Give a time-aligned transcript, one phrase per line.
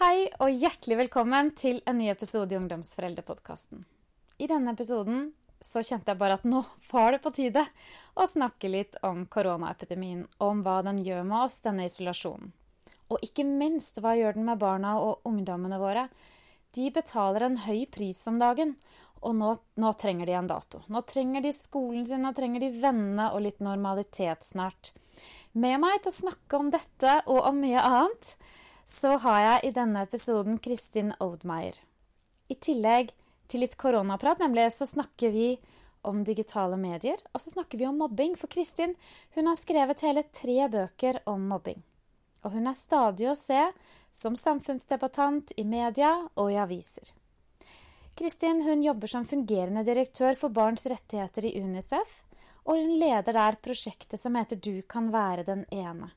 [0.00, 3.82] Hei og hjertelig velkommen til en ny episode i Ungdomsforeldrepodkasten.
[4.40, 5.26] I denne episoden
[5.60, 7.66] så kjente jeg bare at nå var det på tide
[8.16, 12.48] å snakke litt om koronaepidemien, om hva den gjør med oss, denne isolasjonen.
[13.12, 16.06] Og ikke minst, hva gjør den med barna og ungdommene våre?
[16.72, 18.78] De betaler en høy pris om dagen,
[19.20, 19.52] og nå,
[19.84, 20.80] nå trenger de en dato.
[20.88, 24.94] Nå trenger de skolen sin, nå trenger de vennene og litt normalitet snart.
[25.52, 28.32] Med meg til å snakke om dette og om mye annet,
[28.90, 31.76] så har jeg i denne episoden Kristin Oudmeier.
[32.50, 33.12] I tillegg
[33.50, 35.52] til litt koronaprat, nemlig, så snakker vi
[36.06, 38.34] om digitale medier, og så snakker vi om mobbing.
[38.40, 38.96] For Kristin
[39.36, 41.78] hun har skrevet hele tre bøker om mobbing.
[42.42, 43.62] Og hun er stadig å se
[44.16, 47.12] som samfunnsdebattant i media og i aviser.
[48.18, 52.24] Kristin hun jobber som fungerende direktør for barns rettigheter i UNICEF,
[52.66, 56.10] og hun leder der prosjektet som heter Du kan være den ene.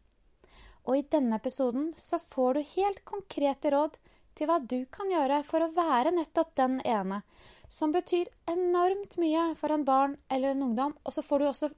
[0.84, 3.98] Og i denne episoden så får du helt konkrete råd
[4.36, 7.22] til hva du kan gjøre for å være nettopp den ene,
[7.70, 10.98] som betyr enormt mye for en barn eller en ungdom.
[11.06, 11.72] Og så får du også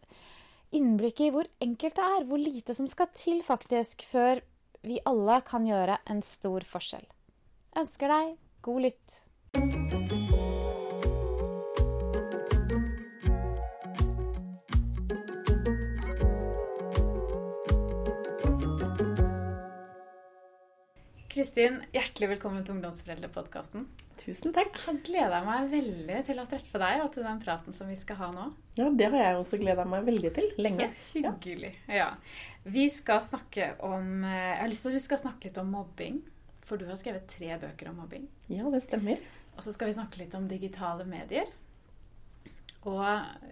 [0.75, 4.41] innblikk i hvor enkelt det er, hvor lite som skal til faktisk, før
[4.85, 7.05] vi alle kan gjøre en stor forskjell.
[7.73, 9.84] Jeg ønsker deg god lytt.
[21.35, 23.89] Kristin, hjertelig velkommen til Ungdomsforeldrepodkasten.
[24.21, 24.77] Tusen takk.
[24.79, 27.97] Jeg har gleda meg veldig til å treffe deg og til den praten som vi
[27.99, 28.45] skal ha nå.
[28.79, 30.47] Ja, det har jeg også gleda meg veldig til.
[30.63, 30.87] Lenge.
[31.09, 31.73] Så hyggelig.
[31.91, 32.07] Ja.
[32.63, 36.23] Vi skal snakke om Jeg har lyst til at vi skal snakke litt om mobbing.
[36.63, 38.31] For du har skrevet tre bøker om mobbing.
[38.47, 39.19] Ja, det stemmer.
[39.57, 41.51] Og så skal vi snakke litt om digitale medier.
[42.87, 43.03] Og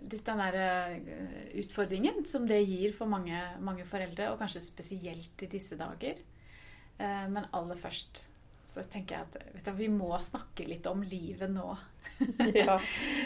[0.08, 1.02] litt den der
[1.60, 6.30] utfordringen som det gir for mange, mange foreldre, og kanskje spesielt i disse dager.
[7.04, 8.28] Men aller først
[8.74, 11.74] så tenker jeg at vet du, vi må snakke litt om livet nå.
[12.56, 12.78] Ja.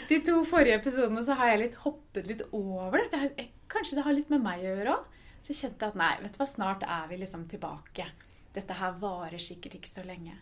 [0.08, 3.20] De to forrige episodene så har jeg litt hoppet litt over det.
[3.38, 5.16] er, kanskje det har litt med meg å gjøre òg.
[5.44, 8.08] Så kjente jeg at nei, vet du hva, snart er vi liksom tilbake.
[8.56, 10.34] Dette her varer sikkert ikke så lenge.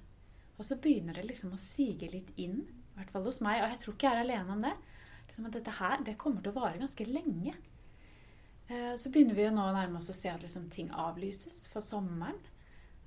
[0.57, 3.61] Og så begynner det liksom å sige litt inn, i hvert fall hos meg.
[3.61, 4.75] Og jeg tror ikke jeg er alene om det.
[5.29, 7.55] Liksom at dette her, det kommer til å vare ganske lenge.
[8.99, 11.85] Så begynner vi jo nå å nærme oss å se at liksom ting avlyses for
[11.85, 12.41] sommeren.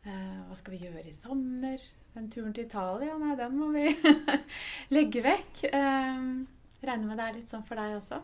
[0.03, 1.81] Hva skal vi gjøre i sommer?
[2.15, 3.17] Den turen til Italia?
[3.19, 3.91] Nei, den må vi
[4.95, 5.65] legge vekk.
[5.69, 8.21] Regner med det er litt sånn for deg også?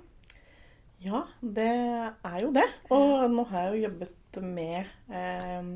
[1.03, 2.66] Ja, det er jo det.
[2.94, 5.68] Og nå har jeg jo jobbet med eh,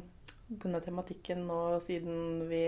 [0.49, 2.63] denne tematikken nå siden vi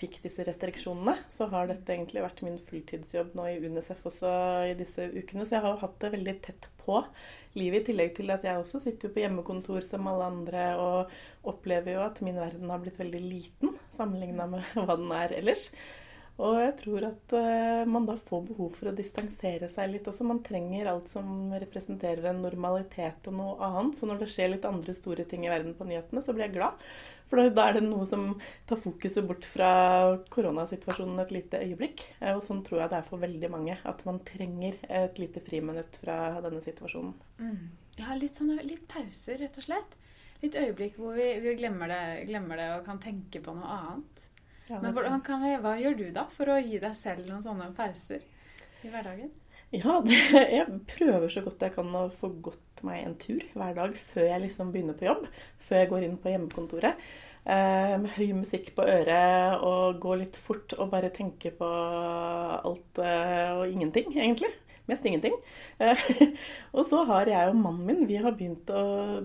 [0.00, 1.14] fikk disse restriksjonene.
[1.30, 4.32] Så har dette egentlig vært min fulltidsjobb nå i UNICEF også
[4.72, 5.46] i disse ukene.
[5.46, 7.02] Så jeg har jo hatt det veldig tett på
[7.58, 11.96] livet, i tillegg til at jeg også sitter på hjemmekontor som alle andre og opplever
[11.96, 15.68] jo at min verden har blitt veldig liten sammenligna med hva den er ellers.
[16.40, 20.24] Og jeg tror at uh, man da får behov for å distansere seg litt også.
[20.26, 23.98] Man trenger alt som representerer en normalitet og noe annet.
[23.98, 26.56] Så når det skjer litt andre store ting i verden på nyhetene, så blir jeg
[26.56, 26.80] glad.
[27.32, 28.34] For da er det noe som
[28.68, 29.68] tar fokuset bort fra
[30.34, 32.02] koronasituasjonen et lite øyeblikk.
[32.34, 33.78] Og sånn tror jeg det er for veldig mange.
[33.88, 37.14] At man trenger et lite friminutt fra denne situasjonen.
[37.40, 37.70] Mm.
[37.96, 39.96] Ja, litt, sånne, litt pauser, rett og slett.
[40.42, 44.28] Litt øyeblikk hvor vi, vi glemmer, det, glemmer det og kan tenke på noe annet.
[44.68, 48.20] Ja, Men vi, hva gjør du da for å gi deg selv noen sånne pauser
[48.84, 49.32] i hverdagen?
[49.72, 50.16] Ja, det,
[50.52, 54.26] jeg prøver så godt jeg kan å få gått meg en tur hver dag før
[54.28, 55.28] jeg liksom begynner på jobb.
[55.64, 57.06] Før jeg går inn på hjemmekontoret.
[57.42, 63.00] Eh, med høy musikk på øret og gå litt fort og bare tenke på alt
[63.02, 64.52] eh, og ingenting, egentlig.
[64.90, 65.34] Mest ingenting.
[65.80, 66.06] Eh,
[66.76, 68.84] og så har jeg og mannen min vi har begynt å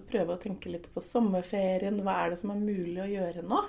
[0.10, 2.00] prøve å tenke litt på sommerferien.
[2.06, 3.66] Hva er det som er mulig å gjøre nå?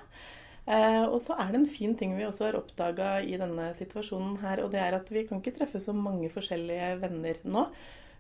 [0.69, 4.37] Eh, og så er det en fin ting vi også har oppdaga i denne situasjonen
[4.43, 7.65] her, og det er at vi kan ikke treffe så mange forskjellige venner nå.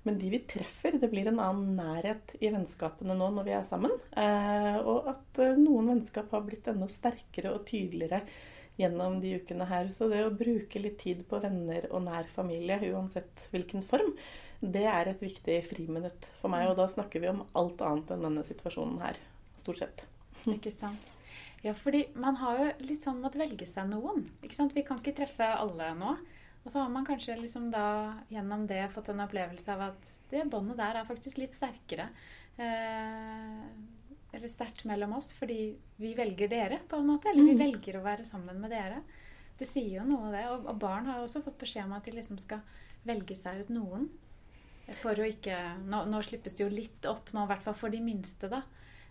[0.06, 3.66] Men de vi treffer, det blir en annen nærhet i vennskapene nå når vi er
[3.68, 3.92] sammen.
[4.16, 8.22] Eh, og at eh, noen vennskap har blitt enda sterkere og tydeligere
[8.78, 9.90] gjennom de ukene her.
[9.92, 14.14] Så det å bruke litt tid på venner og nær familie, uansett hvilken form,
[14.64, 16.70] det er et viktig friminutt for meg.
[16.70, 19.20] Og da snakker vi om alt annet enn denne situasjonen her.
[19.60, 20.08] Stort sett.
[20.48, 21.17] Ikke sant.
[21.64, 24.28] Ja, fordi man har jo litt sånn måttet velge seg noen.
[24.46, 24.76] ikke sant?
[24.76, 26.14] Vi kan ikke treffe alle nå.
[26.64, 30.44] Og så har man kanskje liksom da gjennom det fått en opplevelse av at det
[30.52, 32.10] båndet der er faktisk litt sterkere.
[32.58, 33.62] Eh,
[34.36, 37.30] eller sterkt mellom oss fordi vi velger dere, på en måte.
[37.32, 37.62] Eller vi mm.
[37.64, 39.02] velger å være sammen med dere.
[39.58, 40.44] Det sier jo noe, det.
[40.52, 42.62] Og, og barn har jo også fått beskjed om at de liksom skal
[43.08, 44.08] velge seg ut noen.
[45.02, 47.92] For å ikke Nå, nå slippes det jo litt opp nå, i hvert fall for
[47.92, 48.62] de minste, da.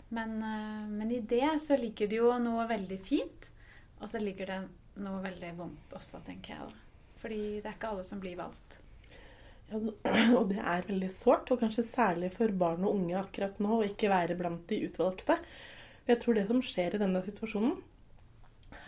[0.09, 3.49] Men, eh, men, i det så ligger det jo noe veldig fint.
[3.99, 4.59] Og så ligger det
[5.03, 6.75] noe veldig vondt også, tenker jeg.
[7.21, 8.79] Fordi det er ikke alle som blir valgt.
[9.67, 9.81] Ja,
[10.39, 13.87] og det er veldig sårt, og kanskje særlig for barn og unge akkurat nå, å
[13.87, 15.39] ikke være blant de utvalgte.
[16.07, 17.75] Jeg tror det som skjer i denne situasjonen,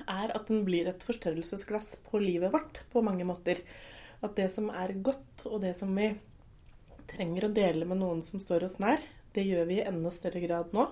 [0.09, 3.59] er at den blir et forstørrelsesglass på livet vårt på mange måter.
[4.23, 6.13] At det som er godt, og det som vi
[7.09, 9.01] trenger å dele med noen som står oss nær,
[9.35, 10.87] det gjør vi i enda større grad nå.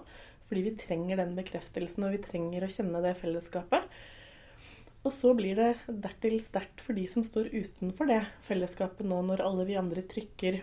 [0.48, 3.98] Fordi vi trenger den bekreftelsen, og vi trenger å kjenne det fellesskapet.
[5.04, 9.44] Og så blir det dertil sterkt for de som står utenfor det fellesskapet nå, når
[9.44, 10.62] alle vi andre trykker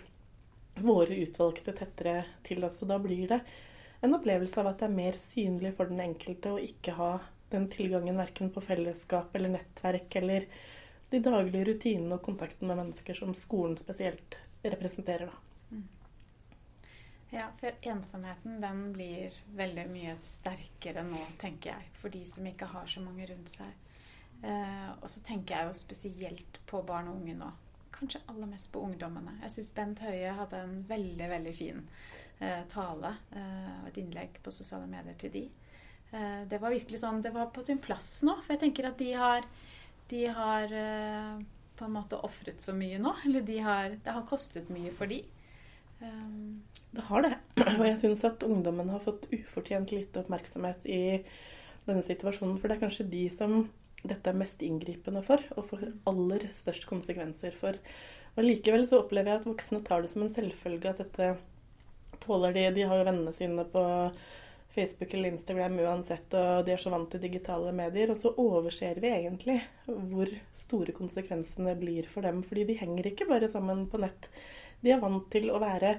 [0.84, 2.80] våre utvalgte tettere til oss.
[2.82, 3.40] Og da blir det
[4.04, 7.12] en opplevelse av at det er mer synlig for den enkelte å ikke ha
[7.54, 10.48] den tilgangen verken på fellesskap eller nettverk eller
[11.12, 15.30] de daglige rutinene og kontakten med mennesker som skolen spesielt representerer.
[15.30, 15.53] Da.
[17.34, 22.68] Ja, for ensomheten den blir veldig mye sterkere nå, tenker jeg, for de som ikke
[22.70, 23.72] har så mange rundt seg.
[24.46, 27.48] Eh, og så tenker jeg jo spesielt på barn og unge nå.
[27.96, 29.34] Kanskje aller mest på ungdommene.
[29.42, 31.82] Jeg syns Bent Høie hadde en veldig, veldig fin
[32.38, 35.44] eh, tale eh, et innlegg på sosiale medier til de.
[36.14, 38.38] Eh, det var virkelig sånn Det var på sin plass nå.
[38.44, 39.50] For jeg tenker at de har,
[40.14, 43.18] de har eh, på en måte ofret så mye nå.
[43.26, 45.24] Eller de har, det har kostet mye for de.
[46.04, 46.62] Um,
[46.94, 47.32] det har det.
[47.78, 51.00] Og jeg syns at ungdommen har fått ufortjent lite oppmerksomhet i
[51.88, 52.60] denne situasjonen.
[52.60, 53.64] For det er kanskje de som
[54.04, 57.78] dette er mest inngripende for, og får aller størst konsekvenser for.
[58.34, 61.34] Og Likevel så opplever jeg at voksne tar det som en selvfølge at dette
[62.24, 62.66] tåler de.
[62.76, 63.84] De har jo vennene sine på
[64.74, 68.10] Facebook eller Instagram uansett, og de er så vant til digitale medier.
[68.10, 72.42] Og så overser vi egentlig hvor store konsekvensene blir for dem.
[72.46, 74.28] Fordi de henger ikke bare sammen på nett.
[74.82, 75.96] De er vant til å være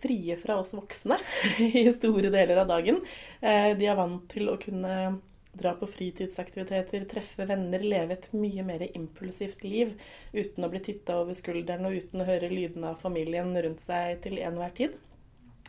[0.00, 1.18] frie fra oss voksne
[1.80, 3.00] i store deler av dagen.
[3.40, 5.20] Eh, de er vant til å kunne
[5.54, 9.92] dra på fritidsaktiviteter, treffe venner, leve et mye mer impulsivt liv
[10.32, 14.18] uten å bli titta over skulderen og uten å høre lydene av familien rundt seg
[14.24, 14.96] til enhver tid.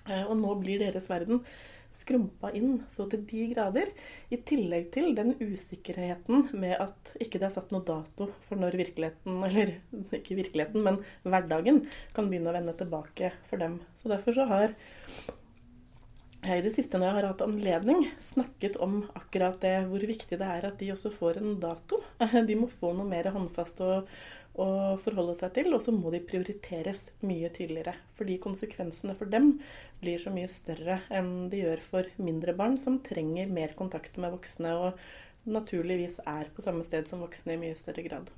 [0.10, 1.44] Eh, og nå blir deres verden
[1.96, 3.92] skrumpa inn så til de grader.
[4.34, 8.78] I tillegg til den usikkerheten med at ikke det er satt noe dato for når
[8.82, 9.78] virkeligheten, eller
[10.20, 13.80] ikke virkeligheten, men hverdagen kan begynne å vende tilbake for dem.
[13.98, 14.76] Så derfor så har
[16.46, 20.38] jeg i det siste når jeg har hatt anledning, snakket om akkurat det, hvor viktig
[20.38, 22.04] det er at de også får en dato.
[22.50, 24.04] De må få noe mer håndfast å,
[24.62, 27.96] å forholde seg til, og så må de prioriteres mye tydeligere.
[28.20, 29.58] Fordi konsekvensene for dem
[30.02, 34.36] blir så mye større enn de gjør for mindre barn, som trenger mer kontakt med
[34.36, 38.34] voksne, og naturligvis er på samme sted som voksne i mye større grad.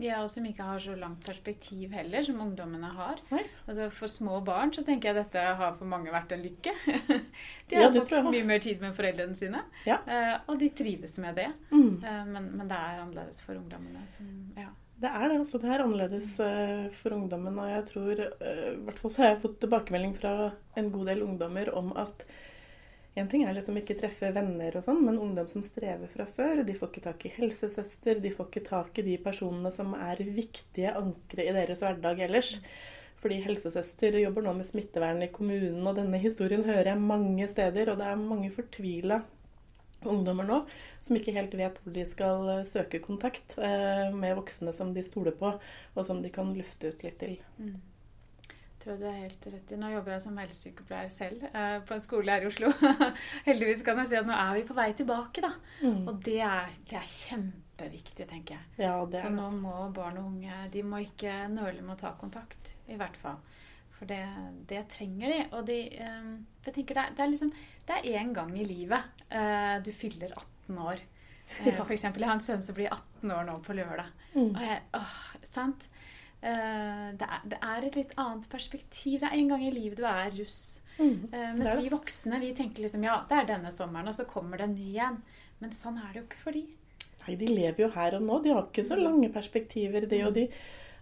[0.00, 3.20] Ja, og som ikke har så langt perspektiv heller, som ungdommene har.
[3.68, 6.72] Altså For små barn så tenker jeg dette har for mange vært en lykke.
[7.68, 10.00] De har ja, fått mye mer tid med foreldrene sine, ja.
[10.08, 11.50] Eh, og de trives med det.
[11.70, 12.00] Mm.
[12.00, 14.06] Eh, men, men, det er annerledes for ungdommene.
[14.10, 14.72] Som, ja.
[15.00, 15.38] Det er det.
[15.40, 17.56] altså Det er annerledes uh, for ungdommen.
[17.62, 20.34] Og jeg tror, uh, i hvert fall så har jeg fått tilbakemelding fra
[20.76, 22.26] en god del ungdommer om at
[23.18, 26.62] en ting er liksom ikke treffe venner og sånn, men ungdom som strever fra før,
[26.64, 30.22] de får ikke tak i helsesøster, de får ikke tak i de personene som er
[30.22, 32.52] viktige ankre i deres hverdag ellers.
[33.20, 37.90] Fordi helsesøster jobber nå med smittevern i kommunen, og denne historien hører jeg mange steder,
[37.90, 39.20] og det er mange fortvila
[40.08, 40.62] ungdommer nå
[41.02, 45.04] som ikke helt vet hvor de skal eh, søke kontakt eh, med voksne som de
[45.06, 45.54] stoler på,
[45.94, 47.38] og som de kan lufte ut litt til.
[47.60, 47.78] Mm
[48.80, 49.78] tror du er helt rett i.
[49.78, 52.70] Nå jobber jeg som helsesykepleier selv eh, på en skole her i Oslo.
[53.48, 55.52] Heldigvis kan jeg si at nå er vi på vei tilbake, da.
[55.82, 56.02] Mm.
[56.08, 58.68] Og det er, det er, kjempeviktig, tenker jeg.
[58.86, 62.14] Ja, det Så nå må barn og unge De må ikke nøle med å ta
[62.20, 63.40] kontakt, i hvert fall.
[64.00, 64.22] For det,
[64.70, 65.38] det trenger de.
[65.52, 66.28] Og de eh,
[66.64, 67.50] Jeg tenker det er, det er liksom
[67.84, 71.02] Det er én gang i livet eh, du fyller 18 år.
[71.66, 71.74] Ja.
[71.82, 74.12] for eksempel, jeg har en sønn som blir 18 år nå på lørdag.
[74.36, 74.52] Mm.
[74.52, 75.16] Og jeg, åh,
[75.50, 75.88] sant?
[76.40, 79.18] Eh, det er, det er, et litt annet perspektiv.
[79.18, 80.78] Det er en gang i livet du er russ.
[81.00, 84.60] Mm, mens vi voksne vi tenker liksom ja, det er denne sommeren, og så kommer
[84.60, 85.18] det en ny igjen.
[85.60, 86.62] Men sånn er det jo ikke for de.
[87.24, 88.38] Nei, de lever jo her og nå.
[88.44, 90.22] De har ikke så lange perspektiver, de.
[90.28, 90.46] Og de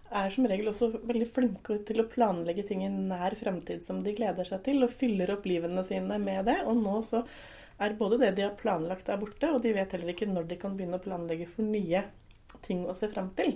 [0.09, 4.13] er som regel også veldig flinke til å planlegge ting i nær fremtid som de
[4.17, 6.59] gleder seg til, og fyller opp livene sine med det.
[6.65, 7.23] Og nå så
[7.79, 10.57] er både det de har planlagt, der borte, og de vet heller ikke når de
[10.61, 12.03] kan begynne å planlegge for nye
[12.65, 13.55] ting å se frem til.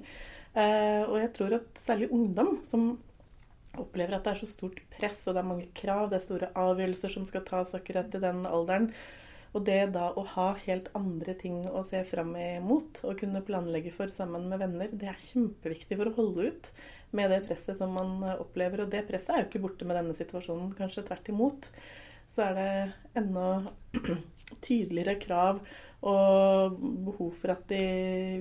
[0.53, 2.93] Eh, og jeg tror at særlig ungdom som
[3.81, 6.51] opplever at det er så stort press, og det er mange krav, det er store
[6.62, 8.91] avgjørelser som skal tas akkurat i den alderen.
[9.53, 13.93] Og det da å ha helt andre ting å se fram imot og kunne planlegge
[13.93, 16.69] for sammen med venner, det er kjempeviktig for å holde ut
[17.13, 18.81] med det presset som man opplever.
[18.81, 21.69] Og det presset er jo ikke borte med denne situasjonen, kanskje tvert imot.
[22.25, 22.69] Så er det
[23.22, 23.48] enda
[24.63, 25.57] tydeligere krav
[26.07, 27.83] Og behov for at de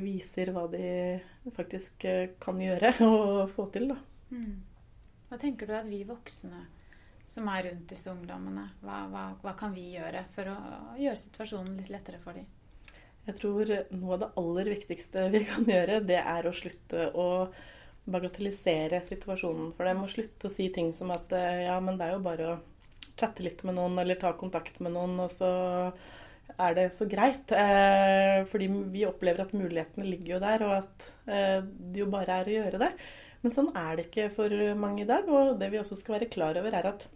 [0.02, 1.18] viser hva de
[1.54, 3.98] faktisk eh, kan gjøre og få til, da.
[4.32, 4.62] Mm.
[5.28, 6.64] Hva tenker du at vi voksne
[7.32, 10.56] som er rundt disse ungdommene, hva, hva, hva kan vi gjøre for å
[11.00, 12.48] gjøre situasjonen litt lettere for dem?
[13.22, 17.28] Jeg tror noe av det aller viktigste vi kan gjøre, det er å slutte å
[18.04, 20.02] bagatellisere situasjonen for dem.
[20.02, 22.58] Og slutte å si ting som at eh, ja, men det er jo bare å
[23.18, 25.50] chatte litt med noen eller ta kontakt med noen, og så
[26.58, 27.54] er det så greit.
[27.54, 32.42] Eh, fordi vi opplever at mulighetene ligger jo der, og at eh, det jo bare
[32.42, 32.92] er å gjøre det.
[33.42, 35.26] Men sånn er det ikke for mange i dag.
[35.30, 37.06] Og det vi også skal være klar over, er at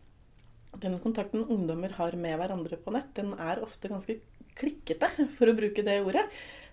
[0.82, 4.18] den kontakten ungdommer har med hverandre på nett, den er ofte ganske
[4.56, 6.24] klikkete, for å bruke det ordet.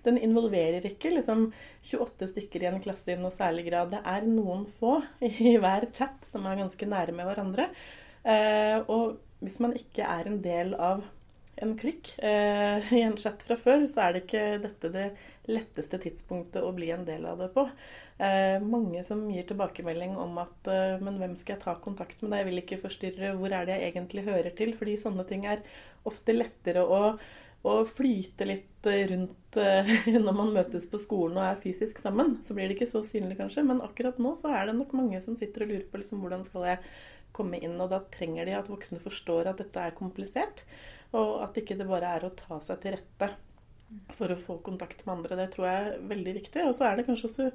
[0.04, 1.48] Den involverer ikke liksom
[1.88, 3.94] 28 stykker i en klasse i noe særlig grad.
[3.94, 7.70] Det er noen få i hver chat som er ganske nære med hverandre.
[8.24, 11.04] Eh, og hvis man ikke er en del av
[11.62, 15.06] en klikk eh, i en chat fra før, så er det ikke dette det
[15.52, 17.68] letteste tidspunktet å bli en del av det på.
[18.18, 22.38] Eh, mange som gir tilbakemelding om at eh, Men hvem skal jeg ta kontakt med?
[22.40, 23.34] Jeg vil ikke forstyrre.
[23.40, 24.76] Hvor er det jeg egentlig hører til?
[24.78, 25.66] Fordi sånne ting er
[26.10, 27.04] ofte lettere å
[27.64, 29.92] og flyte litt eh, rundt eh,
[30.26, 32.38] når man møtes på skolen og er fysisk sammen.
[32.44, 33.64] Så blir det ikke så synlig, kanskje.
[33.68, 36.44] Men akkurat nå så er det nok mange som sitter og lurer på liksom, hvordan
[36.48, 36.82] skal jeg
[37.36, 37.78] komme inn.
[37.80, 40.66] Og da trenger de at voksne forstår at dette er komplisert.
[41.20, 43.30] Og at ikke det bare er å ta seg til rette
[44.18, 45.38] for å få kontakt med andre.
[45.44, 46.66] Det tror jeg er veldig viktig.
[46.68, 47.50] Og så er det kanskje også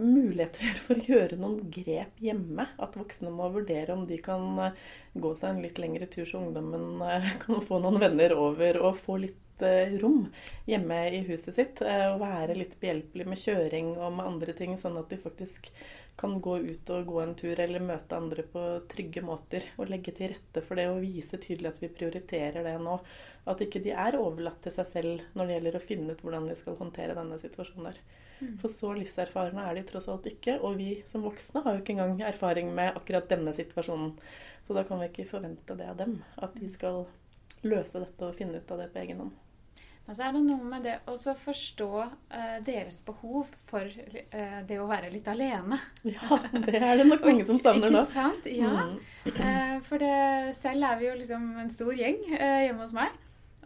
[0.00, 2.66] muligheter for å gjøre noen grep hjemme.
[2.82, 4.80] At voksne må vurdere om de kan eh,
[5.14, 9.00] gå seg en litt lengre tur så ungdommen eh, kan få noen venner over og
[9.00, 10.24] få litt eh, rom
[10.70, 11.82] hjemme i huset sitt.
[11.84, 15.72] Og være litt behjelpelig med kjøring og med andre ting, sånn at de faktisk
[16.20, 18.62] kan gå ut og gå en tur eller møte andre på
[18.92, 19.64] trygge måter.
[19.80, 22.98] Og legge til rette for det og vise tydelig at vi prioriterer det nå.
[23.48, 26.48] At ikke de er overlatt til seg selv når det gjelder å finne ut hvordan
[26.50, 28.02] de skal håndtere denne situasjonen der.
[28.40, 28.54] Mm.
[28.60, 30.58] For så livserfarne er de tross alt ikke.
[30.60, 34.12] Og vi som voksne har jo ikke engang erfaring med akkurat denne situasjonen.
[34.66, 36.18] Så da kan vi ikke forvente det av dem.
[36.36, 37.06] At de skal
[37.64, 39.38] løse dette og finne ut av det på egen hånd.
[40.10, 44.80] Men så er det noe med det å forstå uh, deres behov for uh, det
[44.82, 45.78] å være litt alene.
[46.02, 48.02] Ja, det er det nok mange som savner nå.
[48.02, 48.48] Ikke sant?
[48.50, 48.88] Ja.
[48.88, 48.96] Mm.
[49.28, 50.16] Uh, for det,
[50.58, 53.14] selv er vi jo liksom en stor gjeng hjemme hos meg.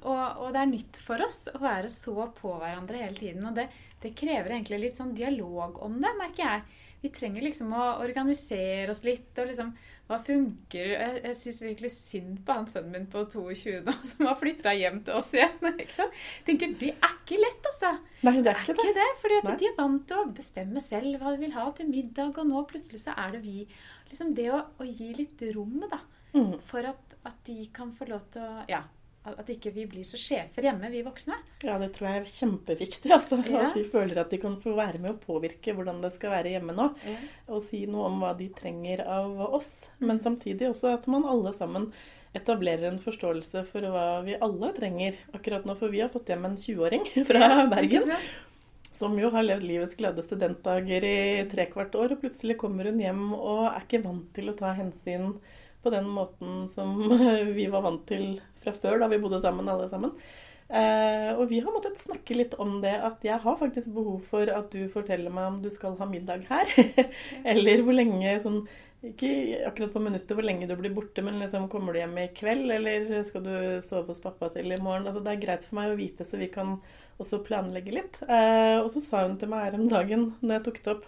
[0.02, 3.48] Og, og, det er nytt for oss å være så på hverandre hele tiden.
[3.48, 3.70] Og det,
[4.04, 6.82] det krever egentlig litt sånn dialog om det, merker jeg.
[7.06, 9.32] Vi trenger liksom å organisere oss litt.
[9.38, 9.72] og liksom,
[10.04, 10.90] Hva funker?
[10.92, 14.74] Jeg, jeg syns virkelig synd på han sønnen min på 22 nå, som har flytta
[14.76, 15.54] hjem til oss igjen.
[15.84, 16.18] ikke sant?
[16.48, 17.94] tenker, Det er ikke lett, altså.
[18.26, 18.92] Nei, det er ikke det.
[18.98, 21.88] Det fordi at de er vant til å bestemme selv hva de vil ha til
[21.88, 23.64] middag, og nå plutselig så er det vi.
[24.10, 26.02] Liksom Det å, å gi litt rom da,
[26.36, 26.58] mm.
[26.68, 28.84] for at, at de kan få lov til å ja,
[29.24, 31.36] at ikke vi blir så sjefer hjemme, vi voksne.
[31.64, 33.12] Ja, det tror jeg er kjempeviktig.
[33.14, 33.70] Altså, ja.
[33.70, 36.52] At de føler at de kan få være med å påvirke hvordan det skal være
[36.52, 36.90] hjemme nå.
[37.08, 37.16] Ja.
[37.56, 39.88] Og si noe om hva de trenger av oss.
[40.04, 41.88] Men samtidig også at man alle sammen
[42.36, 45.78] etablerer en forståelse for hva vi alle trenger akkurat nå.
[45.80, 48.12] For vi har fått hjem en 20-åring fra Bergen.
[48.94, 51.18] Som jo har levd livets glade studentdager i
[51.50, 52.14] trekvart år.
[52.14, 55.32] Og plutselig kommer hun hjem og er ikke vant til å ta hensyn
[55.84, 56.96] på den måten som
[57.58, 60.16] vi var vant til fra før, da vi bodde sammen alle sammen.
[60.68, 64.48] Eh, og vi har måttet snakke litt om det at jeg har faktisk behov for
[64.48, 66.72] at du forteller meg om du skal ha middag her.
[67.52, 68.62] eller hvor lenge sånn
[69.04, 69.28] Ikke
[69.68, 72.70] akkurat på minuttet hvor lenge du blir borte, men liksom kommer du hjem i kveld,
[72.72, 75.04] eller skal du sove hos pappa til i morgen?
[75.04, 76.78] Altså, det er greit for meg å vite, så vi kan
[77.20, 78.16] også planlegge litt.
[78.24, 81.04] Eh, og så sa hun til meg her om dagen, når jeg tok det opp,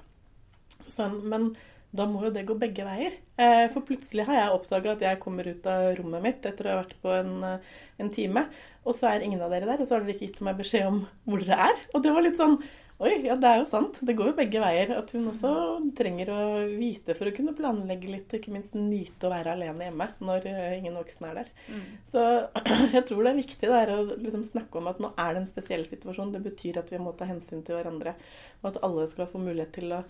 [0.76, 1.48] så sa hun men
[1.96, 3.18] da må jo det gå begge veier.
[3.40, 6.74] Eh, for plutselig har jeg oppdaga at jeg kommer ut av rommet mitt etter å
[6.74, 8.46] ha vært på en, eh, en, time,
[8.86, 10.88] og så er ingen av dere der, og så har dere ikke gitt meg beskjed
[10.88, 11.86] om hvor dere er.
[11.92, 12.60] Og det var litt sånn
[12.96, 13.98] Oi, ja, det er jo sant.
[14.08, 14.88] Det går jo begge veier.
[14.96, 15.50] At hun også
[15.98, 16.38] trenger å
[16.78, 20.46] vite for å kunne planlegge litt, og ikke minst nyte å være alene hjemme når
[20.48, 21.50] eh, ingen voksne er der.
[21.68, 21.82] Mm.
[22.08, 22.22] Så
[22.96, 25.50] jeg tror det er viktig det å liksom snakke om at nå er det en
[25.50, 26.32] spesiell situasjon.
[26.38, 28.16] Det betyr at vi må ta hensyn til hverandre,
[28.62, 30.00] og at alle skal få mulighet til å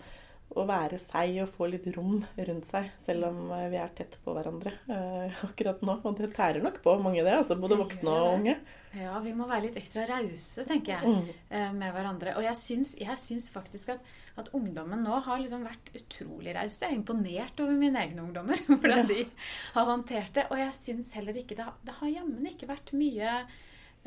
[0.55, 4.15] å være seg og få litt rom rundt seg, selv om eh, vi er tett
[4.23, 5.99] på hverandre eh, akkurat nå.
[6.07, 7.35] Og det tærer nok på mange, det.
[7.41, 8.55] altså Både voksne og unge.
[8.97, 11.27] Ja, vi må være litt ekstra rause, tenker jeg, mm.
[11.51, 12.33] uh, med hverandre.
[12.39, 16.79] Og jeg syns, jeg syns faktisk at, at, ungdommen nå har liksom vært utrolig rause.
[16.81, 19.07] Jeg er imponert over mine egne ungdommer, hvordan ja.
[19.11, 19.27] de
[19.75, 20.47] har håndtert det.
[20.49, 23.41] Og jeg syns heller ikke Det, det har jammen ikke vært mye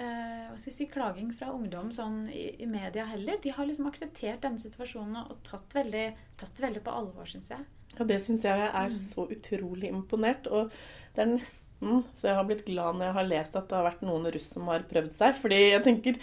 [0.01, 3.41] eh, hva skal jeg si, klaging fra ungdom sånn i, i, media heller.
[3.43, 6.07] De har liksom akseptert denne situasjonen og tatt veldig,
[6.41, 7.67] tatt veldig på alvor, syns jeg.
[7.99, 9.01] Ja, det syns jeg er mm.
[9.03, 10.49] så utrolig imponert.
[10.51, 10.73] Og
[11.17, 13.87] det er nesten så jeg har blitt glad når jeg har lest at det har
[13.87, 15.39] vært noen russ som har prøvd seg.
[15.41, 16.19] Fordi jeg tenker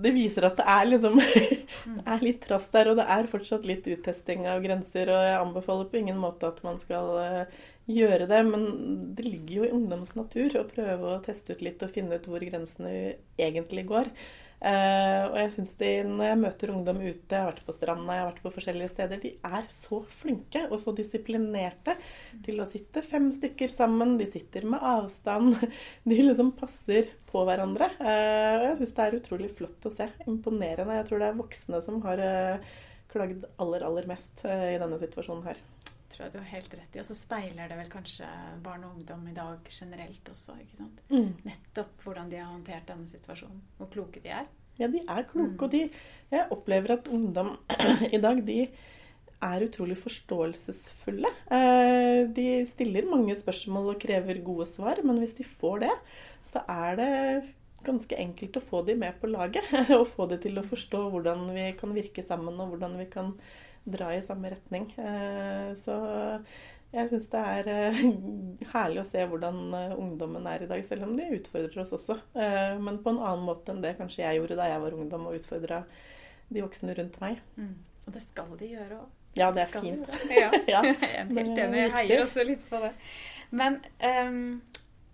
[0.00, 1.18] Det viser at det er liksom
[1.98, 5.12] det er litt trass der, og det er fortsatt litt uttesting av grenser.
[5.12, 8.68] Og jeg anbefaler på ingen måte at man skal eh, gjøre det, men
[9.16, 12.28] det ligger jo i ungdoms natur å prøve å teste ut litt og finne ut
[12.30, 12.92] hvor grensene
[13.40, 14.12] egentlig går.
[14.60, 18.12] Uh, og jeg synes de, Når jeg møter ungdom ute, jeg har vært på stranda,
[18.12, 21.94] jeg har vært på forskjellige steder, de er så flinke og så disiplinerte
[22.44, 24.18] til å sitte fem stykker sammen.
[24.20, 25.56] De sitter med avstand.
[26.10, 27.88] De liksom passer på hverandre.
[28.02, 30.10] Uh, og jeg syns det er utrolig flott å se.
[30.28, 31.00] Imponerende.
[31.00, 32.78] Jeg tror det er voksne som har uh,
[33.10, 35.64] klagd aller, aller mest i denne situasjonen her
[36.20, 37.00] tror jeg du har helt rett i.
[37.00, 38.28] Og så speiler det vel kanskje
[38.64, 40.56] barn og ungdom i dag generelt også.
[40.60, 41.02] ikke sant?
[41.08, 41.32] Mm.
[41.46, 43.60] Nettopp hvordan de har håndtert denne situasjonen.
[43.78, 44.48] Hvor kloke de er.
[44.80, 45.56] Ja, de er kloke.
[45.56, 45.62] Mm.
[45.64, 45.82] Og de,
[46.32, 47.54] jeg opplever at ungdom
[48.16, 48.58] i dag, de
[49.40, 51.30] er utrolig forståelsesfulle.
[51.56, 55.94] Eh, de stiller mange spørsmål og krever gode svar, men hvis de får det,
[56.44, 57.10] så er det
[57.86, 59.64] ganske enkelt å få de med på laget.
[59.96, 63.32] Og få de til å forstå hvordan vi kan virke sammen, og hvordan vi kan
[63.84, 64.90] dra i samme retning.
[64.98, 65.96] Eh, så
[66.90, 68.00] jeg syns det er eh,
[68.72, 72.18] herlig å se hvordan eh, ungdommen er i dag, selv om de utfordrer oss også.
[72.34, 75.38] Men på en annen måte enn det kanskje jeg gjorde da jeg var ungdom og
[75.38, 75.84] utfordra
[76.50, 77.40] de voksne rundt meg.
[77.56, 77.74] Mm.
[78.06, 79.08] Og det skal de gjøre òg.
[79.38, 80.08] Ja, det er fint.
[80.28, 80.48] De ja.
[80.66, 80.80] ja.
[80.90, 81.84] Jeg er helt enig.
[81.84, 82.90] Jeg heier også litt på det.
[83.54, 84.40] Men um,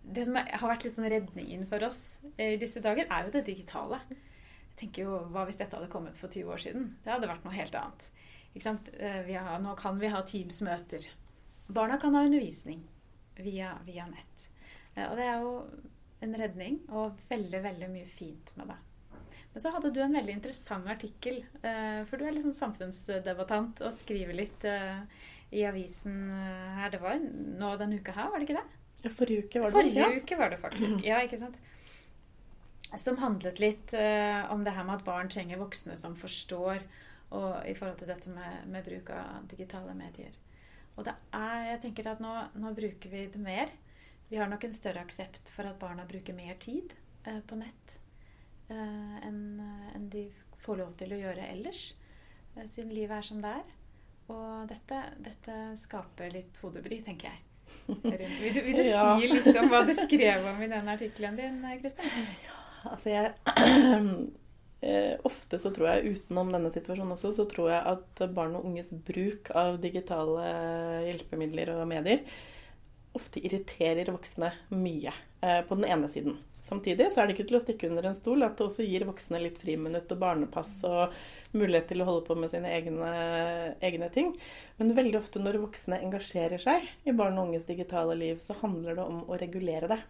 [0.08, 2.00] det som har vært litt sånn redningen for oss
[2.40, 4.00] i disse dager, er jo det digitale.
[4.08, 6.88] Jeg tenker jo, Hva hvis dette hadde kommet for 20 år siden?
[7.04, 8.08] Det hadde vært noe helt annet.
[8.56, 11.04] Eh, har, nå kan vi ha Teams-møter.
[11.66, 12.86] Barna kan ha undervisning
[13.36, 14.48] via, via nett.
[14.94, 15.52] Eh, og det er jo
[16.24, 18.78] en redning, og veldig, veldig mye fint med det.
[19.52, 23.94] Men så hadde du en veldig interessant artikkel, eh, for du er sånn samfunnsdebattant og
[23.96, 26.16] skriver litt i avisen
[26.80, 26.90] her.
[26.92, 28.82] Det var nå denne uka her, var det ikke det?
[29.04, 29.76] Ja, forrige uke var det.
[29.76, 30.20] Forrige ja.
[30.20, 31.00] uke var det faktisk.
[31.06, 31.60] Ja, ikke sant?
[33.00, 33.92] Som handlet litt
[34.52, 36.84] om det her med at barn trenger voksne som forstår
[37.34, 40.34] og i forhold til dette med, med, bruk av digitale medier.
[40.96, 43.72] Og det er, jeg tenker at nå, nå, bruker vi det mer.
[44.30, 46.94] Vi har nok en større aksept for at barna bruker mer tid
[47.26, 47.98] eh, på nett
[48.70, 49.60] eh, enn
[49.94, 50.28] en de
[50.62, 51.82] får lov til å gjøre ellers,
[52.56, 53.74] eh, siden livet er som det er.
[54.32, 57.44] Og dette, dette skaper litt hodebry, tenker jeg.
[57.86, 59.04] Vil du, vil du ja.
[59.18, 62.26] si litt om hva du skrev om i den artikkelen din, Kristin?
[62.46, 62.58] Ja,
[62.90, 63.34] altså jeg
[65.26, 68.92] ofte så tror jeg, utenom denne situasjonen også, så tror jeg at barn og unges
[69.06, 70.50] bruk av digitale
[71.08, 72.20] hjelpemidler og medier
[73.16, 76.38] ofte irriterer voksne mye eh, på den ene siden.
[76.66, 79.06] Samtidig så er det ikke til å stikke under en stol at det også gir
[79.06, 81.14] voksne litt friminutt og barnepass og
[81.54, 83.10] mulighet til å holde på med sine egne,
[83.86, 84.32] egne ting.
[84.80, 88.98] Men veldig ofte når voksne engasjerer seg i barn og unges digitale liv, så handler
[88.98, 90.00] det om å regulere det.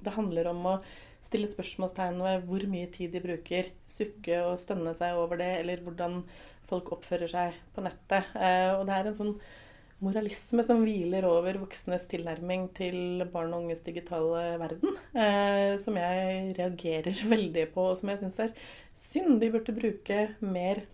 [0.00, 0.78] Det handler om å
[1.26, 5.82] stille spørsmålstegn ved hvor mye tid de bruker, sukke og stønne seg over det, eller
[5.84, 6.20] hvordan
[6.66, 8.34] folk oppfører seg på nettet.
[8.34, 9.36] Eh, og det er en sånn
[10.04, 16.52] moralisme som hviler over voksnes tilnærming til barn og unges digitale verden, eh, som jeg
[16.58, 19.40] reagerer veldig på, og som jeg syns er synd.
[19.42, 20.84] De burde bruke mer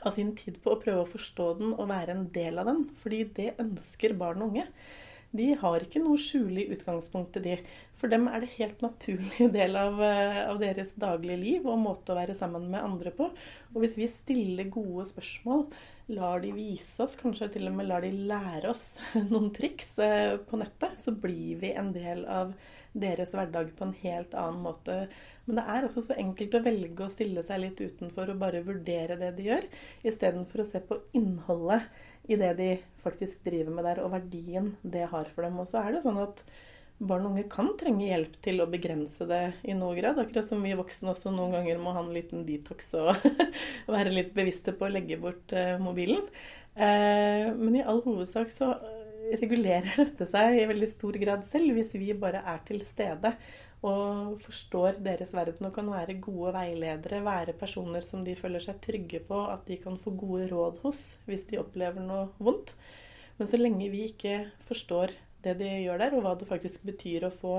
[0.00, 2.86] av sin tid på å prøve å forstå den og være en del av den,
[3.02, 4.68] fordi det ønsker barn og unge
[5.34, 7.56] de har ikke noe skjule i utgangspunktet, de.
[7.98, 12.14] For dem er det helt naturlig del av, eh, av, deres daglige liv og måte
[12.14, 13.30] å være sammen med andre på.
[13.72, 15.66] Og hvis vi stiller gode spørsmål,
[16.14, 18.86] lar de vise oss, kanskje til og med lar de lære oss
[19.32, 22.54] noen triks eh, på nettet, så blir vi en del av
[22.94, 25.00] deres hverdag på en helt annen måte.
[25.44, 28.62] Men det er også så enkelt å velge å stille seg litt utenfor og bare
[28.64, 29.66] vurdere det de gjør,
[30.06, 31.90] istedenfor å se på innholdet
[32.28, 32.68] i det de
[33.04, 35.58] faktisk driver med der, og verdien det har for dem.
[35.60, 36.44] Og så er det sånn at
[37.04, 40.20] barn og unge kan trenge hjelp til å begrense det i noe grad.
[40.20, 43.14] Akkurat som vi voksne også noen ganger må ha en liten detox og
[43.96, 46.22] være litt bevisste på å legge bort eh, mobilen.
[46.74, 48.72] Eh, men i all hovedsak så
[49.40, 53.34] regulerer dette seg i veldig stor grad selv hvis vi bare er til stede
[53.84, 58.80] og forstår deres verden og kan være gode veiledere, være personer som de føler seg
[58.84, 62.72] trygge på, at de kan få gode råd hos hvis de opplever noe vondt.
[63.36, 65.12] Men så lenge vi ikke forstår
[65.44, 67.58] det de gjør der, og hva det faktisk betyr å få,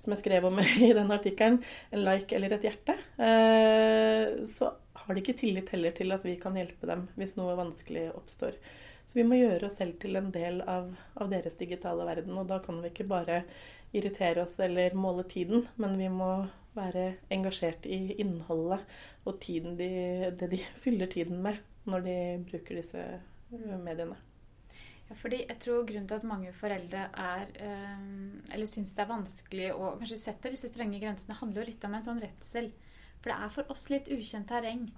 [0.00, 1.60] som jeg skrev om i den artikkelen,
[1.92, 6.38] en like eller et hjerte, eh, så har de ikke tillit heller til at vi
[6.40, 8.56] kan hjelpe dem hvis noe vanskelig oppstår.
[9.06, 12.48] Så vi må gjøre oss selv til en del av, av deres digitale verden, og
[12.50, 13.42] da kan vi ikke bare
[13.96, 16.30] irritere oss eller måle tiden, men vi må
[16.76, 18.84] være engasjert i innholdet
[19.26, 19.60] og de,
[20.38, 22.16] det de fyller tiden med når de
[22.50, 23.02] bruker disse
[23.50, 24.18] mediene.
[25.06, 28.00] Ja, fordi jeg tror grunnen til at mange foreldre er eh,
[28.54, 31.94] Eller syns det er vanskelig å kanskje sette disse strenge grensene, handler jo litt om
[31.94, 32.72] en sånn redsel.
[33.20, 34.88] For det er for oss litt ukjent terreng.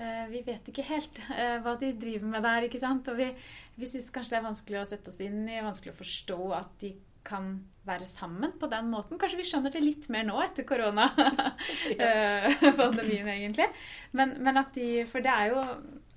[0.00, 3.12] Eh, vi vet ikke helt eh, hva de driver med der, ikke sant.
[3.12, 3.28] Og vi,
[3.76, 6.72] vi syns kanskje det er vanskelig å sette oss inn i, vanskelig å forstå at
[6.80, 6.94] de
[7.26, 9.18] kan være sammen på den måten.
[9.18, 13.68] Kanskje vi skjønner det litt mer nå etter koronapandemien, egentlig.
[14.12, 15.58] Men, men, at de For det er jo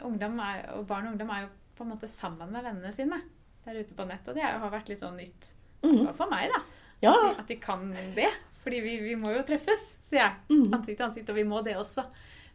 [0.06, 3.18] ungdom er, og barn og ungdom er jo på en måte sammen med vennene sine
[3.65, 4.28] der ute på nett.
[4.30, 5.41] Og det har vært litt sånn nytt
[5.84, 6.13] mm.
[6.18, 6.60] for meg, da.
[7.02, 7.12] Ja.
[7.12, 7.82] At, de, at, de, kan
[8.15, 8.32] det.
[8.63, 10.34] Fordi vi, vi, må jo treffes, sier jeg.
[10.50, 10.74] Mm.
[10.78, 11.30] Ansikt til ansikt.
[11.34, 12.04] Og vi må det også.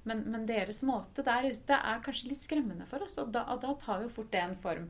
[0.08, 3.18] Men, men, deres måte der ute er kanskje litt skremmende for oss.
[3.22, 4.86] Og da, og da tar jo fort det en form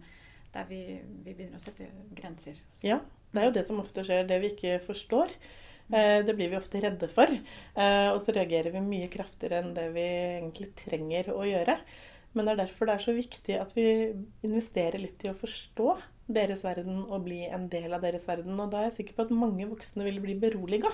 [0.55, 0.81] der vi,
[1.25, 2.59] vi, begynner å sette grenser.
[2.85, 5.33] Ja, det er jo det som ofte skjer, det vi ikke forstår.
[5.93, 7.31] Eh, det blir vi ofte redde for.
[7.31, 11.77] Eh, og så reagerer vi mye kraftigere enn det vi egentlig trenger å gjøre.
[12.35, 13.87] Men det er derfor det er så viktig at vi
[14.47, 15.97] investerer litt i å forstå
[16.31, 18.55] deres verden og bli en del av deres verden.
[18.63, 20.93] Og da er jeg sikker på at mange voksne vil bli beroliga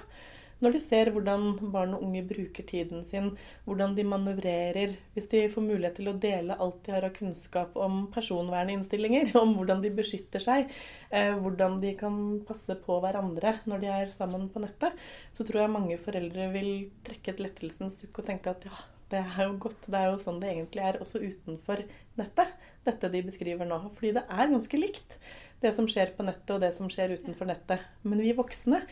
[0.64, 3.32] når de ser hvordan barn og unge bruker tiden sin,
[3.66, 7.76] hvordan de manøvrerer, hvis de får mulighet til å dele alt de har av kunnskap
[7.76, 10.72] om personverninnstillinger, om hvordan de beskytter seg,
[11.10, 14.96] eh, hvordan de kan passe på hverandre når de er sammen på nettet,
[15.32, 16.70] så tror jeg mange foreldre vil
[17.06, 18.76] trekke et lettelsens sukk og tenke at ja,
[19.12, 19.86] det er jo godt.
[19.86, 21.82] Det er jo sånn det egentlig er også utenfor
[22.18, 22.54] nettet,
[22.86, 23.78] dette de beskriver nå.
[23.94, 25.18] Fordi det er ganske likt,
[25.62, 27.84] det som skjer på nettet og det som skjer utenfor nettet.
[28.06, 28.82] Men vi voksne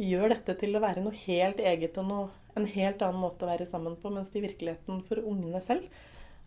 [0.00, 3.50] gjør dette til å være noe helt eget og noe, en helt annen måte å
[3.50, 5.86] være sammen på, mens det i virkeligheten for ungene selv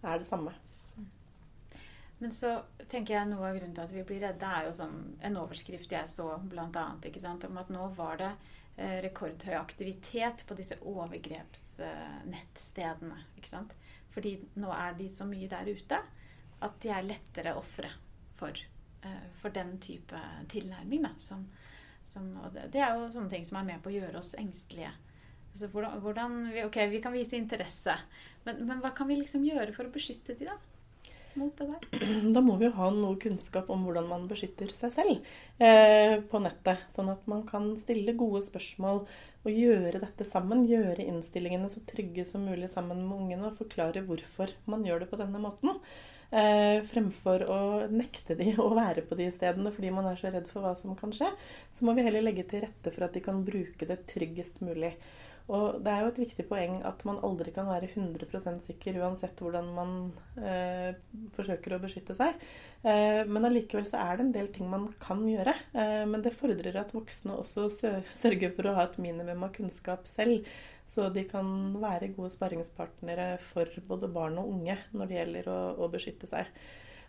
[0.03, 0.53] er det samme.
[2.17, 2.55] Men så
[2.89, 4.95] tenker jeg noe av grunnen til at vi blir redde, er jo sånn
[5.27, 6.69] en overskrift jeg så bl.a.
[6.71, 8.31] om at nå var det
[8.77, 13.15] Eh, rekordhøy aktivitet på disse overgrepsnettstedene.
[13.39, 13.71] ikke sant?
[14.13, 15.97] Fordi nå er de så mye der ute
[16.61, 17.89] at de er lettere ofre
[18.37, 18.53] for,
[19.01, 20.13] eh, for, den type
[20.53, 21.01] tilnærming.
[21.07, 21.49] Da, som,
[22.11, 24.93] som, det, det, er jo sånne ting som er med på å gjøre oss engstelige.
[25.51, 27.95] Altså hvordan, hvordan vi, ok, vi kan vise interesse,
[28.45, 30.57] men, men, hva kan vi liksom gjøre for å beskytte de da?
[32.35, 36.41] Da må vi jo ha noe kunnskap om hvordan man beskytter seg selv eh, på
[36.41, 36.87] nettet.
[36.93, 39.03] Sånn at man kan stille gode spørsmål
[39.45, 40.65] og gjøre dette sammen.
[40.69, 45.11] Gjøre innstillingene så trygge som mulig sammen med ungene og forklare hvorfor man gjør det
[45.11, 45.77] på denne måten.
[46.27, 50.49] Eh, fremfor å nekte de å være på de stedene fordi man er så redd
[50.51, 51.29] for hva som kan skje,
[51.71, 54.91] så må vi heller legge til rette for at de kan bruke det tryggest mulig.
[55.47, 59.39] Og det er jo et viktig poeng at man aldri kan være 100% sikker uansett
[59.39, 59.93] hvordan man
[60.43, 60.97] eh,
[61.31, 62.35] forsøker å beskytte seg.
[62.83, 65.53] Eh, men allikevel så er det en del ting man kan gjøre.
[65.71, 67.69] Eh, men det fordrer at voksne også
[68.23, 70.43] sørger for å ha et minimum av kunnskap selv.
[70.87, 71.47] Så de kan
[71.81, 76.47] være gode sparringspartnere for både barn og unge når det gjelder å, å beskytte seg.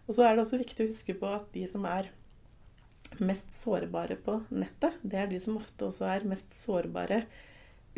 [0.08, 2.10] Og så er det også viktig å huske på at de som er
[3.24, 7.22] mest sårbare på nettet, det er de som ofte også er mest sårbare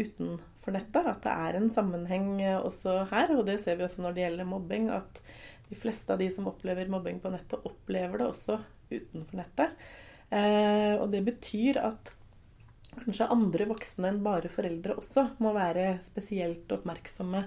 [0.00, 1.06] utenfor nettet.
[1.06, 2.28] At det er en sammenheng
[2.60, 3.34] også her.
[3.36, 4.88] Og det ser vi også når det gjelder mobbing.
[4.94, 5.22] At
[5.70, 9.84] de fleste av de som opplever mobbing på nettet, opplever det også utenfor nettet.
[10.30, 12.14] Eh, og det betyr at
[12.98, 17.44] kanskje andre voksne enn bare foreldre også må være spesielt oppmerksomme.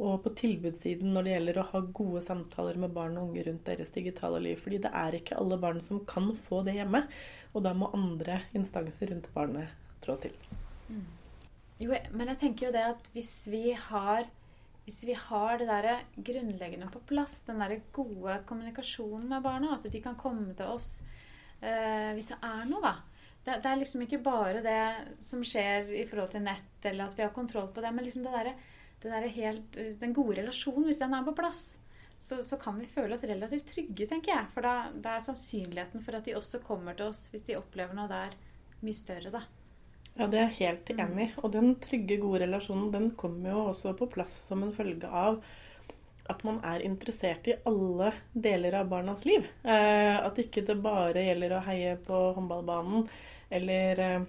[0.00, 3.66] Og på tilbudssiden når det gjelder å ha gode samtaler med barn og unge rundt
[3.68, 4.56] deres digitale liv.
[4.62, 7.04] Fordi det er ikke alle barn som kan få det hjemme.
[7.52, 10.36] Og da må andre instanser rundt barnet trå til.
[10.88, 11.04] Mm.
[11.80, 14.28] Jo, men jeg tenker jo det at hvis vi har
[14.86, 19.84] hvis vi har det der grunnleggende på plass, den der gode kommunikasjonen med barna, at
[19.92, 21.02] de kan komme til oss
[21.60, 22.94] eh, hvis det er noe, da.
[23.44, 24.80] Det, det, er liksom ikke bare det
[25.26, 28.26] som skjer i forhold til nett, eller at vi har kontroll på det, men liksom
[28.26, 28.50] det der,
[29.00, 31.62] det der helt, den gode relasjonen, hvis den er på plass,
[32.20, 34.48] så, så, kan vi føle oss relativt trygge, tenker jeg.
[34.52, 37.96] For da, da er sannsynligheten for at de også kommer til oss hvis de opplever
[37.96, 38.36] noe der,
[38.84, 39.46] mye større, da.
[40.18, 41.32] Ja, det er jeg helt enig i.
[41.40, 45.40] Og den trygge, gode relasjonen den kommer jo også på plass som en følge av
[46.30, 49.46] at man er interessert i alle deler av barnas liv.
[49.64, 53.08] Eh, at ikke det bare gjelder å heie på håndballbanen
[53.50, 54.28] eller eh,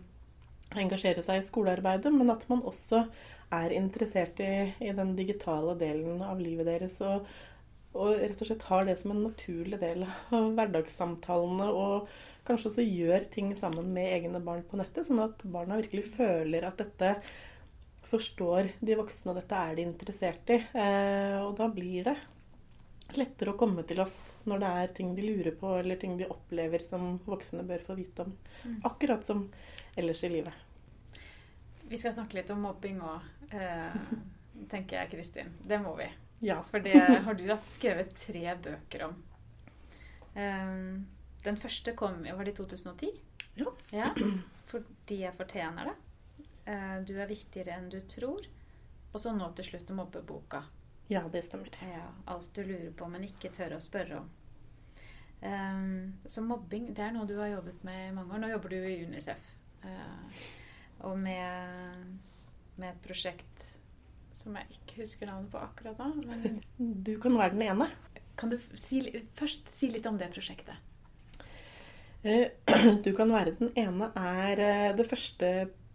[0.81, 3.05] engasjere seg i skolearbeidet, men at man også
[3.51, 6.97] er interessert i, i den digitale delen av livet deres.
[7.03, 7.27] Og,
[7.93, 11.69] og, rett og slett har det som en naturlig del av hverdagssamtalene.
[11.69, 12.11] og
[12.47, 16.65] kanskje også gjør ting sammen med egne barn på nettet, sånn at barna virkelig føler
[16.65, 17.15] at dette
[18.11, 20.59] forstår de voksne, og dette er de interessert i.
[20.75, 22.17] Eh, og da blir det
[23.17, 26.29] lettere å komme til oss når det er ting de lurer på, eller ting de
[26.31, 28.35] opplever som voksne bør få vite om.
[28.63, 28.77] Mm.
[28.87, 29.45] Akkurat som
[29.95, 30.67] ellers i livet.
[31.91, 33.97] Vi skal snakke litt om mobbing òg, eh,
[34.71, 35.55] tenker jeg, Kristin.
[35.67, 36.07] Det må vi.
[36.41, 36.61] Ja.
[36.71, 39.17] For det har du skrevet tre bøker om.
[40.31, 41.07] Um,
[41.43, 43.11] Den første kom var det i 2010?
[43.59, 43.71] Ja.
[43.91, 44.13] ja.
[44.71, 45.95] Fordi jeg fortjener det.
[46.71, 48.47] Eh, du er viktigere enn du tror.
[49.11, 50.63] Og så nå til slutt mobbeboka.
[51.11, 51.73] Ja, det stemmer.
[51.83, 54.29] Ja, alt du lurer på, men ikke tør å spørre om.
[55.41, 58.43] Um, så mobbing det er noe du har jobbet med i mange år.
[58.43, 59.49] Nå jobber du i Unicef.
[59.83, 60.43] Uh,
[61.09, 62.05] og med,
[62.77, 63.65] med, et prosjekt
[64.37, 66.13] som jeg ikke husker navnet på akkurat nå.
[66.29, 66.61] Men...
[67.09, 67.89] Du kan være den ene.
[68.39, 69.01] Kan du si,
[69.35, 70.79] først si litt om det prosjektet?
[72.23, 72.47] Uh,
[73.05, 75.51] du kan være den ene er det første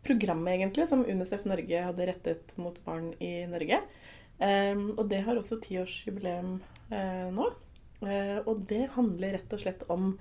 [0.07, 3.81] programmet egentlig som Unicef Norge hadde rettet mot barn i Norge.
[4.38, 6.57] Ehm, og det har også tiårsjubileum
[6.90, 7.51] eh, nå.
[8.07, 10.14] Eh, og det handler rett og slett om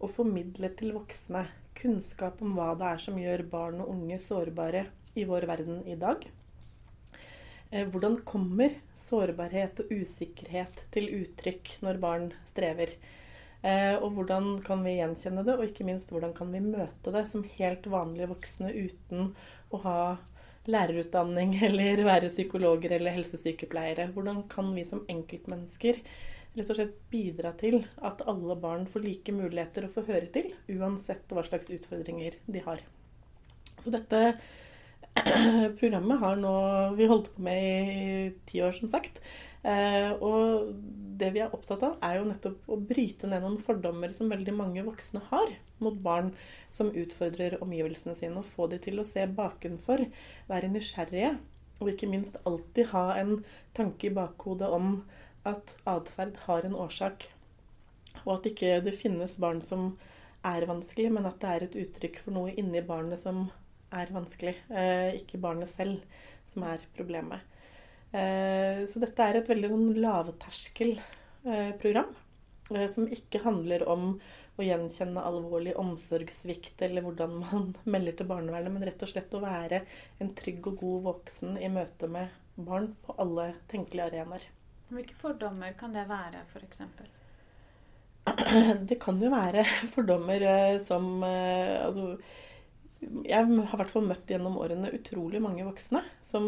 [0.00, 1.44] å formidle til voksne
[1.76, 4.86] kunnskap om hva det er som gjør barn og unge sårbare
[5.20, 6.24] i vår verden i dag.
[7.70, 12.96] Eh, hvordan kommer sårbarhet og usikkerhet til uttrykk når barn strever?
[12.96, 13.19] Eh,
[14.00, 17.44] og hvordan kan vi gjenkjenne det, og ikke minst hvordan kan vi møte det som
[17.58, 19.34] helt vanlige voksne uten
[19.68, 20.00] å ha
[20.70, 24.10] lærerutdanning eller være psykologer eller helsesykepleiere?
[24.14, 26.00] Hvordan kan vi som enkeltmennesker
[26.56, 30.50] rett og slett bidra til at alle barn får like muligheter å få høre til,
[30.72, 32.82] uansett hva slags utfordringer de har?
[33.80, 34.34] Så dette
[35.80, 36.56] programmet har nå
[36.98, 38.10] vi holdt på med i
[38.50, 39.22] ti år, som sagt.
[39.60, 40.70] Eh, og
[41.20, 44.54] det vi er opptatt av, er jo nettopp å bryte ned noen fordommer som veldig
[44.56, 45.52] mange voksne har
[45.84, 46.32] mot barn
[46.72, 50.06] som utfordrer omgivelsene sine, og få de til å se bakenfor,
[50.48, 51.34] være nysgjerrige,
[51.80, 53.40] og ikke minst alltid ha en
[53.76, 55.02] tanke i bakhodet om
[55.48, 57.28] at atferd har en årsak,
[58.24, 59.94] og at ikke det finnes barn som
[60.44, 63.48] er vanskelig, men at det er et uttrykk for noe inni barnet som
[63.92, 66.00] er vanskelig, eh, ikke barnet selv
[66.48, 67.49] som er problemet.
[68.10, 72.10] Eh, så dette er et veldig sånn lavterskelprogram.
[72.74, 74.02] Eh, som ikke handler om
[74.58, 79.44] å gjenkjenne alvorlig omsorgssvikt eller hvordan man melder til barnevernet, men rett og slett å
[79.44, 79.78] være
[80.22, 82.26] en trygg og god voksen i møte med
[82.60, 84.44] barn på alle tenkelige arenaer.
[84.90, 86.80] Hvilke fordommer kan det være, f.eks.?
[88.90, 89.62] Det kan jo være
[89.94, 90.40] fordommer
[90.82, 92.18] som Altså
[93.00, 96.44] Jeg har i hvert fall møtt gjennom årene utrolig mange voksne som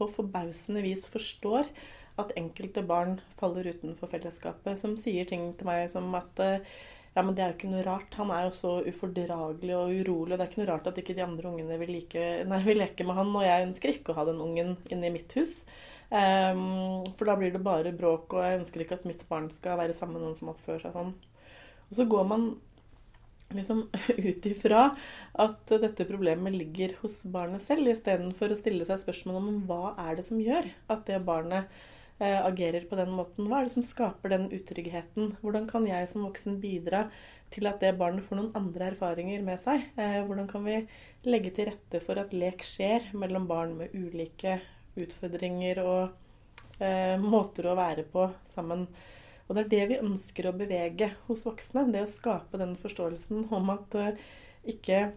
[0.00, 1.68] på forbausende vis forstår
[2.20, 6.64] at enkelte barn faller utenfor fellesskapet, som sier ting til meg som at eh,
[7.14, 8.14] ja, men det er jo ikke noe rart.
[8.20, 10.36] Han er jo så ufordragelig og urolig.
[10.36, 13.06] Det er ikke noe rart at ikke de andre ungene vil, like, nei, vil leke
[13.06, 13.32] med han.
[13.34, 15.56] Og jeg ønsker ikke å ha den ungen inne i mitt hus.
[16.10, 19.78] Um, for da blir det bare bråk, og jeg ønsker ikke at mitt barn skal
[19.78, 21.12] være sammen med noen som oppfører seg sånn.
[21.88, 22.46] Og så går man
[23.54, 23.84] liksom
[24.28, 24.88] ut ifra
[25.44, 30.18] at dette problemet ligger hos barnet selv, istedenfor å stille seg spørsmål om hva er
[30.18, 31.70] det som gjør at det barnet
[32.20, 33.48] eh, agerer på den måten.
[33.48, 35.36] Hva er det som skaper den utryggheten?
[35.42, 37.06] Hvordan kan jeg som voksen bidra
[37.50, 39.86] til at det barnet får noen andre erfaringer med seg?
[39.98, 40.80] Eh, hvordan kan vi
[41.28, 44.60] legge til rette for at lek skjer mellom barn med ulike
[45.00, 48.86] utfordringer og eh, måter å være på sammen?
[49.50, 51.88] Og det er det vi ønsker å bevege hos voksne.
[51.90, 54.20] Det å skape den forståelsen om at uh,
[54.70, 55.08] ikke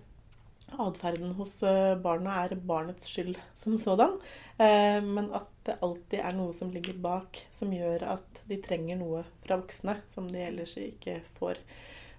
[0.73, 4.17] atferden hos uh, barna er barnets skyld som sådan,
[4.57, 8.97] uh, men at det alltid er noe som ligger bak, som gjør at de trenger
[8.97, 11.61] noe fra voksne som de ellers ikke får.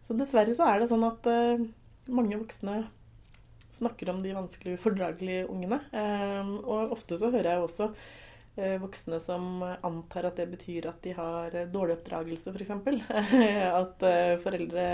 [0.05, 1.27] Så dessverre så er det sånn at
[2.13, 2.85] mange voksne
[3.75, 5.79] snakker om de vanskelig ufordragelige ungene.
[6.61, 8.24] Og ofte så hører jeg også Eh,
[8.55, 12.71] voksne som antar at det betyr at de har dårlig oppdragelse, f.eks.
[13.83, 14.85] At eh, foreldre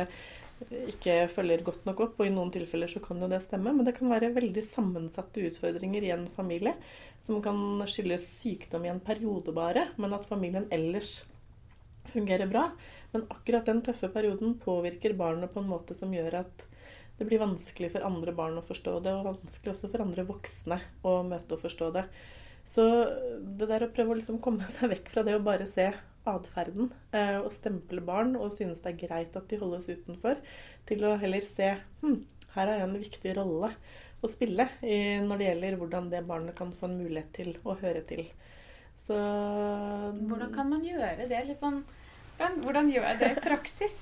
[0.60, 3.72] ikke følger godt nok opp, og i noen tilfeller så kan jo det stemme.
[3.76, 6.74] Men det kan være veldig sammensatte utfordringer i en familie,
[7.20, 11.20] som kan skyldes sykdom i en periode bare, men at familien ellers
[12.10, 12.66] fungerer bra.
[13.12, 16.66] Men akkurat den tøffe perioden påvirker barnet på en måte som gjør at
[17.18, 20.80] det blir vanskelig for andre barn å forstå det, og vanskelig også for andre voksne
[21.04, 22.06] å møte og forstå det.
[22.68, 22.84] Så
[23.58, 25.90] det der å prøve å liksom komme seg vekk fra det å bare se
[26.28, 30.36] atferden eh, og stemple barn og synes det er greit at de holdes utenfor,
[30.88, 32.20] til å heller se hm,
[32.54, 33.72] her er en viktig rolle
[34.20, 37.76] å spille i, når det gjelder hvordan det barnet kan få en mulighet til å
[37.80, 38.26] høre til.
[39.00, 41.40] Så Hvordan kan man gjøre det?
[42.40, 43.96] Liksom, hvordan gjør jeg det i praksis?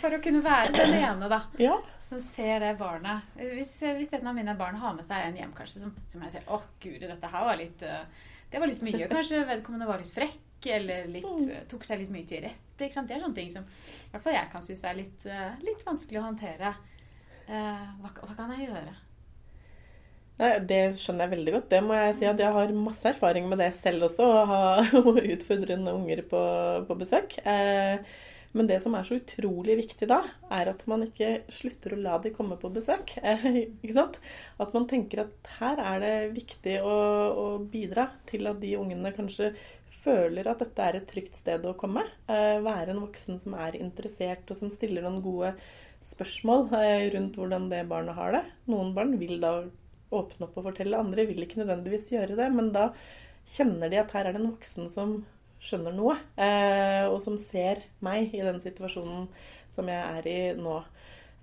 [0.00, 1.74] For å kunne være den ene da, ja.
[2.02, 3.26] som ser det barnet.
[3.36, 6.36] Hvis, hvis en av mine barn har med seg en hjem kanskje, som, som jeg
[6.36, 8.06] sier 'Å, guri, dette her var litt eh,
[8.50, 11.50] Det var litt mye.' Kanskje vedkommende var litt frekk eller litt, mm.
[11.50, 12.62] eh, tok seg litt mye til rette.
[12.78, 15.84] Det er sånne ting som i hvert fall jeg kan synes er litt, eh, litt
[15.86, 16.74] vanskelig å håndtere.
[17.44, 18.94] Hva, hva kan jeg gjøre?
[20.34, 21.66] Det skjønner jeg veldig godt.
[21.70, 24.62] Det må jeg si at jeg har masse erfaring med det selv også, å ha
[25.34, 26.40] utfordrende unger på,
[26.88, 27.36] på besøk.
[27.46, 28.02] Eh,
[28.54, 30.20] Men det som er så utrolig viktig da,
[30.54, 33.16] er at man ikke slutter å la de komme på besøk.
[33.82, 34.18] ikke sant?
[34.62, 36.98] At man tenker at her er det viktig å,
[37.34, 39.52] å, bidra til at de ungene kanskje
[40.04, 42.02] føler at dette er et trygt sted å komme.
[42.26, 45.54] Eh, være en voksen som er interessert, og som stiller noen gode
[46.04, 48.44] spørsmål eh, rundt hvordan det barnet har det.
[48.70, 49.56] Noen barn vil da
[50.20, 52.50] åpne opp og fortelle, andre vil ikke nødvendigvis gjøre det.
[52.54, 52.88] Men da
[53.54, 55.18] kjenner de at her er det en voksen som
[55.64, 59.28] skjønner noe, eh, og som ser meg i den situasjonen
[59.72, 60.78] som jeg er i nå.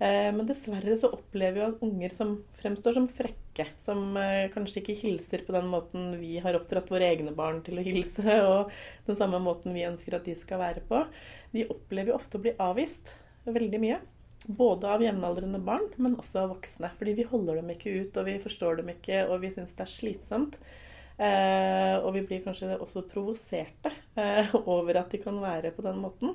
[0.02, 4.80] Eh, men dessverre så opplever vi at unger som fremstår som frekke, som eh, kanskje
[4.80, 8.72] ikke hilser på den måten vi har oppdratt våre egne barn til å hilse, og
[9.08, 11.04] den samme måten vi ønsker at de skal være på,
[11.54, 13.14] de opplever ofte å bli avvist
[13.46, 14.00] veldig mye.
[14.46, 16.90] Både av jevnaldrende barn, men også av voksne.
[16.98, 19.84] Fordi vi holder dem ikke ut, og vi forstår dem ikke, og vi syns det
[19.86, 20.58] er slitsomt.
[21.22, 26.00] Eh, og vi blir kanskje også provoserte eh, over at de kan være på den
[26.02, 26.34] måten.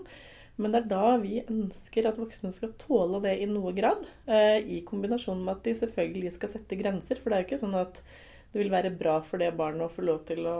[0.58, 4.08] Men det er da vi ønsker at voksne skal tåle det i noe grad.
[4.26, 7.20] Eh, I kombinasjon med at de selvfølgelig skal sette grenser.
[7.20, 8.02] For det er jo ikke sånn at
[8.54, 10.58] det vil være bra for det barnet å få lov til å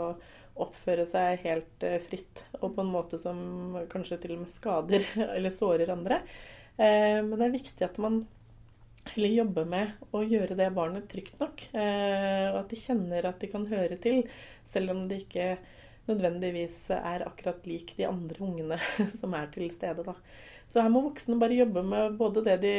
[0.58, 5.04] oppføre seg helt fritt og på en måte som kanskje til og med skader
[5.36, 6.20] eller sårer andre.
[6.78, 8.20] Men det er viktig at man
[9.14, 11.68] heller jobber med å gjøre det barnet trygt nok.
[11.72, 14.24] Eh, og at de kjenner at de kan høre til,
[14.68, 15.56] selv om de ikke
[16.08, 18.78] nødvendigvis er akkurat lik de andre ungene
[19.18, 20.04] som er til stede.
[20.06, 20.14] Da.
[20.68, 22.74] Så her må voksne bare jobbe med både det de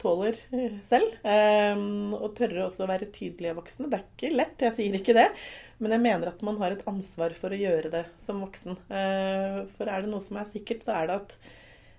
[0.00, 0.38] tåler
[0.84, 1.76] selv, eh,
[2.16, 3.90] og tørre også å være tydelige voksne.
[3.92, 5.30] Det er ikke lett, jeg sier ikke det.
[5.76, 8.78] Men jeg mener at man har et ansvar for å gjøre det som voksen.
[8.88, 11.36] Eh, for er det noe som er sikkert, så er det at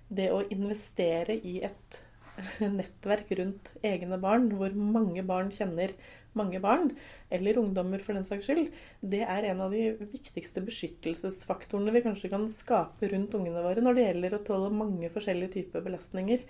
[0.08, 1.98] det å investere i et
[2.78, 5.94] nettverk rundt egne barn, hvor mange barn kjenner
[6.38, 6.92] mange barn,
[7.34, 8.68] eller ungdommer for den saks skyld,
[9.00, 13.96] det er en av de viktigste beskyttelsesfaktorene vi kanskje kan skape rundt ungene våre når
[13.96, 16.44] det gjelder å tåle mange forskjellige typer belastninger.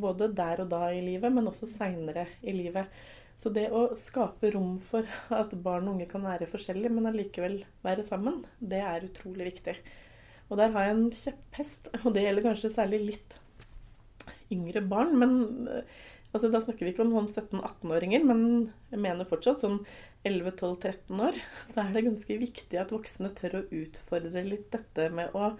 [0.00, 2.88] Både der og da i livet, men også seinere i livet.
[3.38, 7.60] Så det å skape rom for at barn og unge kan være forskjellige, men allikevel
[7.82, 9.76] være sammen, det er utrolig viktig.
[10.50, 13.38] Og der har jeg en kjepphest, og det gjelder kanskje særlig litt
[14.52, 15.14] yngre barn.
[15.20, 15.94] Men eh,
[16.32, 18.44] altså, da snakker vi ikke om noen 17-18-åringer, men
[18.92, 19.80] jeg mener fortsatt sånn
[20.28, 21.40] 11-12-13 år.
[21.70, 25.54] Så er det ganske viktig at voksne tør å utfordre litt dette med å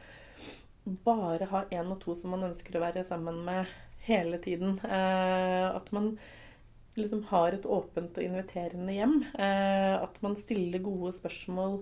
[0.85, 3.70] bare ha én og to som man ønsker å være sammen med
[4.05, 4.77] hele tiden.
[4.85, 6.14] Eh, at man
[6.94, 9.23] liksom har et åpent og inviterende hjem.
[9.35, 11.81] Eh, at man stiller gode spørsmål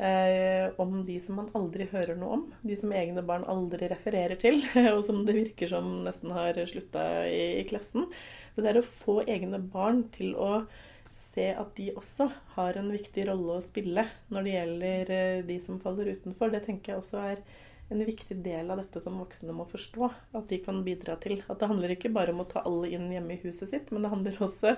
[0.00, 2.44] eh, om de som man aldri hører noe om.
[2.66, 4.62] De som egne barn aldri refererer til,
[4.94, 8.08] og som det virker som nesten har slutta i, i klassen.
[8.54, 10.64] Så det er å få egne barn til å
[11.10, 15.58] se at de også har en viktig rolle å spille når det gjelder eh, de
[15.62, 17.42] som faller utenfor, det tenker jeg også er
[17.90, 20.08] en viktig del av dette som voksne må forstå.
[20.38, 21.40] At de kan bidra til.
[21.50, 24.06] At det handler ikke bare om å ta alle inn hjemme i huset sitt, men
[24.06, 24.76] det handler også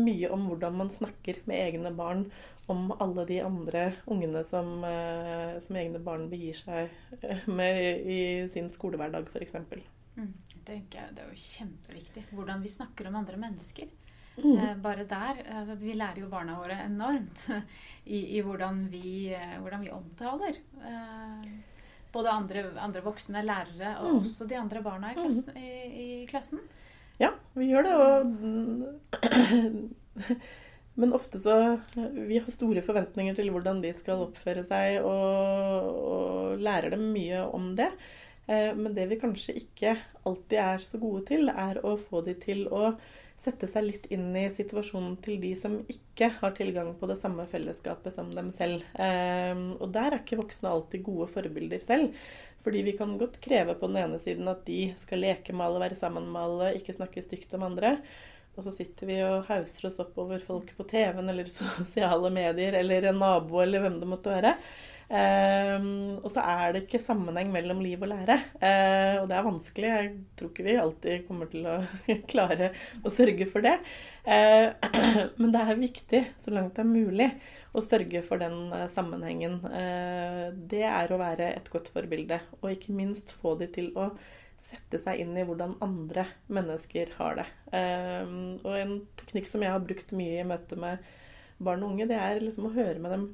[0.00, 2.24] mye om hvordan man snakker med egne barn
[2.66, 6.88] om alle de andre ungene som, eh, som egne barn begir seg
[7.20, 9.54] eh, med i sin skolehverdag, f.eks.
[10.16, 10.32] Mm,
[10.64, 12.24] det er jo kjempeviktig.
[12.32, 13.90] Hvordan vi snakker om andre mennesker.
[14.38, 14.56] Mm.
[14.56, 15.42] Eh, bare der.
[15.44, 17.46] Altså, vi lærer jo barna våre enormt
[18.16, 20.60] i, i hvordan, vi, hvordan, vi, omtaler
[22.14, 24.18] både andre, andre, voksne lærere og mm.
[24.20, 25.60] også de andre barna i, klassen, mm.
[25.60, 25.70] i,
[26.22, 26.60] i klassen.
[27.20, 27.94] Ja, vi gjør det.
[28.00, 28.20] Og
[30.94, 31.54] Men ofte så
[31.94, 37.42] Vi har store forventninger til hvordan de skal oppføre seg, og, og lærer dem mye
[37.48, 37.90] om det.
[38.46, 42.36] Eh, men det vi kanskje ikke alltid er så gode til, er å få de
[42.40, 42.92] til å
[43.44, 47.44] sette seg litt inn i situasjonen til de som ikke har tilgang på det samme
[47.50, 48.86] fellesskapet som dem selv.
[48.94, 52.14] Eh, og der er ikke voksne alltid gode forbilder selv.
[52.64, 55.82] Fordi vi kan godt kreve på den ene siden at de skal leke med alle,
[55.82, 57.98] være sammen med alle, ikke snakke stygt om andre.
[58.54, 62.78] Og så sitter vi og hauser oss opp over folk på TV-en eller sosiale medier
[62.80, 64.56] eller en nabo eller hvem det måtte være.
[65.04, 68.38] Um, og så er det ikke sammenheng mellom liv og lære.
[68.56, 69.90] Uh, og det er vanskelig.
[69.90, 71.76] Jeg tror ikke vi alltid kommer til å
[72.32, 72.70] klare
[73.04, 73.76] å sørge for det.
[74.24, 74.72] Uh,
[75.40, 77.28] men det er viktig, så langt det er mulig,
[77.74, 79.60] å sørge for den uh, sammenhengen.
[80.70, 82.40] det er å være et godt forbilde.
[82.62, 84.12] Og ikke minst få de til å
[84.64, 87.46] sette seg inn i hvordan andre mennesker har det.
[87.70, 91.04] Um, og en teknikk som jeg har brukt mye i møte med
[91.64, 93.24] barn og unge, det er liksom å høre med dem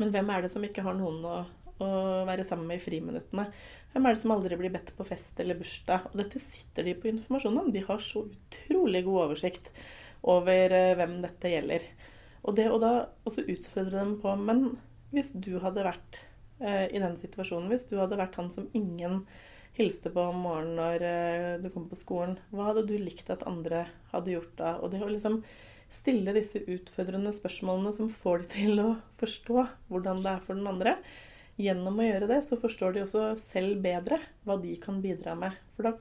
[0.00, 1.36] Men hvem er det som ikke har noen å,
[1.84, 1.88] å
[2.28, 3.46] være sammen med i friminuttene?
[3.92, 6.10] Hvem er det som aldri blir bedt på fest eller bursdag?
[6.10, 7.70] Og dette sitter de på informasjon om.
[7.72, 9.72] De har så utrolig god oversikt
[10.28, 11.88] over uh, hvem dette gjelder.
[12.46, 12.92] Og det å da
[13.26, 14.68] også utfordre dem på Men
[15.12, 16.20] hvis du hadde vært
[16.60, 19.22] eh, i den situasjonen, hvis du hadde vært han som ingen
[19.78, 22.36] hilste på om morgenen når eh, du kom på skolen.
[22.50, 24.74] Hva hadde du likt at andre hadde gjort da?
[24.82, 25.40] Og det å liksom
[25.88, 28.88] stille disse utfordrende spørsmålene som får de til å
[29.20, 30.98] forstå hvordan det er for den andre.
[31.58, 35.56] Gjennom å gjøre det, så forstår de også selv bedre hva de kan bidra med.
[35.74, 35.94] For da,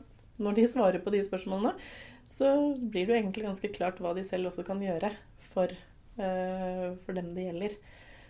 [0.43, 1.73] når de svarer på de spørsmålene,
[2.29, 5.13] så blir det jo egentlig ganske klart hva de selv også kan gjøre
[5.53, 5.71] for,
[6.19, 7.77] uh, for dem det gjelder.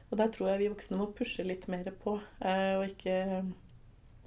[0.07, 3.17] Og der tror jeg vi voksne må pushe litt mer på, uh, og ikke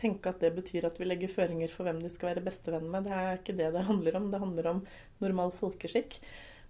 [0.00, 3.06] tenke at det betyr at vi legger føringer for hvem de skal være bestevenn med.
[3.06, 4.30] Det er ikke det det handler om.
[4.32, 4.84] Det handler om
[5.22, 6.20] normal folkeskikk.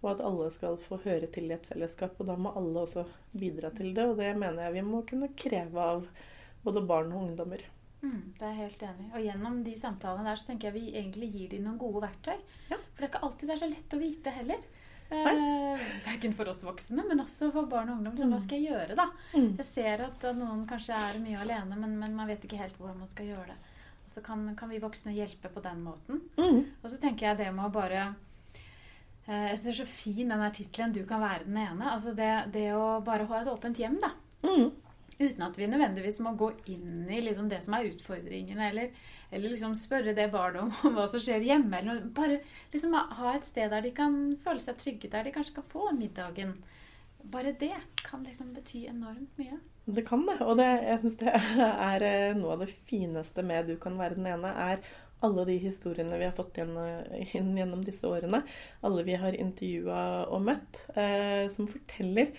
[0.01, 2.17] Og at alle skal få høre til i et fellesskap.
[2.19, 4.07] Og da må alle også bidra til det.
[4.09, 6.09] Og det mener jeg vi må kunne kreve av
[6.65, 7.65] både barn og ungdommer.
[8.01, 10.93] Mm, det er jeg helt enig Og gjennom de samtalene der så tenker jeg vi
[10.97, 12.39] egentlig gir dem noen gode verktøy.
[12.71, 12.79] Ja.
[12.79, 14.69] For det er ikke alltid det er så lett å vite heller.
[15.11, 18.17] Eh, Verken for oss voksne, men også for barn og ungdom.
[18.19, 18.45] Så hva mm.
[18.45, 19.09] skal jeg gjøre, da?
[19.35, 19.51] Mm.
[19.59, 23.03] Jeg ser at noen kanskje er mye alene, men, men, man vet ikke helt hvordan
[23.03, 23.59] man skal gjøre det.
[24.05, 26.25] Og så kan, kan vi voksne hjelpe på den måten.
[26.39, 26.65] Mm.
[26.83, 28.11] Og så tenker jeg det med å bare
[29.31, 31.93] Eh, jeg syns det er så fin den tittelen 'Du kan være den ene'.
[31.93, 34.11] Altså det, det, å bare ha et åpent hjem, da.
[34.43, 34.71] Mm.
[35.21, 38.91] Uten at vi nødvendigvis må gå inn i liksom det som er utfordringene, eller,
[39.31, 41.81] eller liksom spørre det barnet om hva som skjer hjemme.
[41.81, 42.41] Eller bare
[42.75, 45.91] liksom ha et sted der de kan føle seg trygge, der de kanskje kan få
[45.97, 46.57] middagen.
[47.31, 49.61] Bare det kan liksom bety enormt mye.
[49.91, 50.41] Det kan det.
[50.47, 51.37] Og det, jeg syns det
[51.93, 54.83] er eh, noe av det fineste med 'Du kan være den ene', er
[55.23, 56.73] alle de historiene vi har fått inn
[57.59, 58.41] gjennom disse årene,
[58.81, 62.33] alle vi har intervjua og møtt, eh, som forteller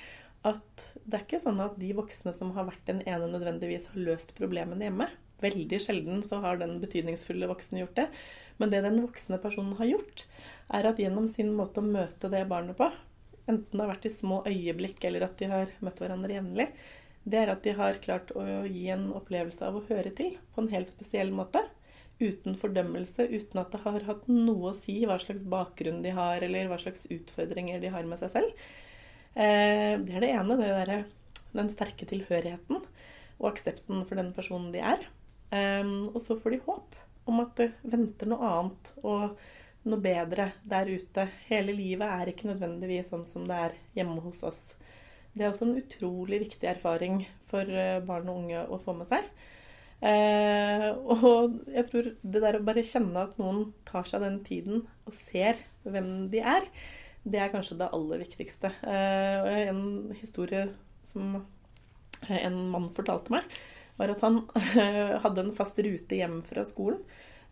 [0.47, 4.01] at det er ikke sånn at de voksne som har vært den ene, nødvendigvis har
[4.07, 5.07] løst problemene hjemme.
[5.41, 8.07] Veldig sjelden så har den betydningsfulle voksne gjort det.
[8.61, 10.25] Men det den voksne personen har gjort,
[10.71, 12.91] er at gjennom sin måte å møte det barnet på,
[13.49, 16.67] enten det har vært i små øyeblikk eller at de har møtt hverandre jevnlig,
[17.23, 20.63] det er at de har klart å gi en opplevelse av å høre til på
[20.63, 21.61] en helt spesiell måte
[22.21, 26.41] uten fordømmelse, uten at det har hatt noe å si hva slags bakgrunn de har,
[26.45, 28.67] eller hva slags utfordringer de har med seg selv.
[29.33, 30.57] Eh, det er det ene.
[30.59, 31.05] det der,
[31.51, 32.77] Den sterke tilhørigheten
[33.41, 35.01] og aksepten for den personen de er.
[35.51, 36.99] Eh, og så får de håp
[37.29, 39.39] om at det venter noe annet og
[39.89, 41.27] noe bedre der ute.
[41.49, 44.61] Hele livet er ikke nødvendigvis sånn som det er hjemme hos oss.
[45.33, 49.07] Det er også en utrolig viktig erfaring for eh, barn og unge å få med
[49.09, 49.27] seg.
[50.01, 54.83] Eh, og jeg tror det der å bare kjenne at noen tar seg den tiden
[55.05, 56.65] og ser hvem de er,
[57.21, 58.73] det er kanskje det aller viktigste.
[58.81, 59.83] Eh, en
[60.19, 60.67] historie
[61.05, 61.43] som
[62.21, 63.45] en mann fortalte meg,
[64.01, 64.41] var at han
[65.23, 67.01] hadde en fast rute hjem fra skolen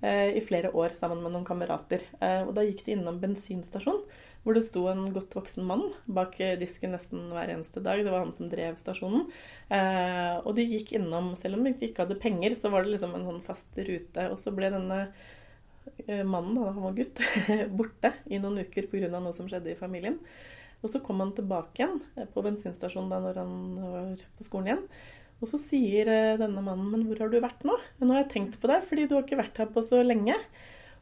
[0.01, 2.03] eh, i flere år sammen med noen kamerater.
[2.19, 4.03] Eh, og da gikk de innom bensinstasjon
[4.43, 7.99] hvor det sto en godt voksen mann bak disken nesten hver eneste dag.
[8.03, 9.27] Det var han som drev stasjonen.
[9.67, 13.17] Eh, og de gikk innom, selv om de ikke hadde penger, så var det liksom
[13.17, 14.29] en sånn fast rute.
[14.31, 15.01] Og så ble denne
[16.07, 17.19] eh, mannen, han var gutt,
[17.81, 19.11] borte i noen uker pga.
[19.17, 20.21] noe som skjedde i familien.
[20.79, 21.99] Og så kom han tilbake igjen
[22.31, 24.85] på bensinstasjonen da når han var på skolen igjen.
[25.39, 27.77] Og så sier eh, denne mannen, men hvor har du vært nå?
[28.01, 30.35] Nå har jeg tenkt på deg, fordi du har ikke vært her på så lenge.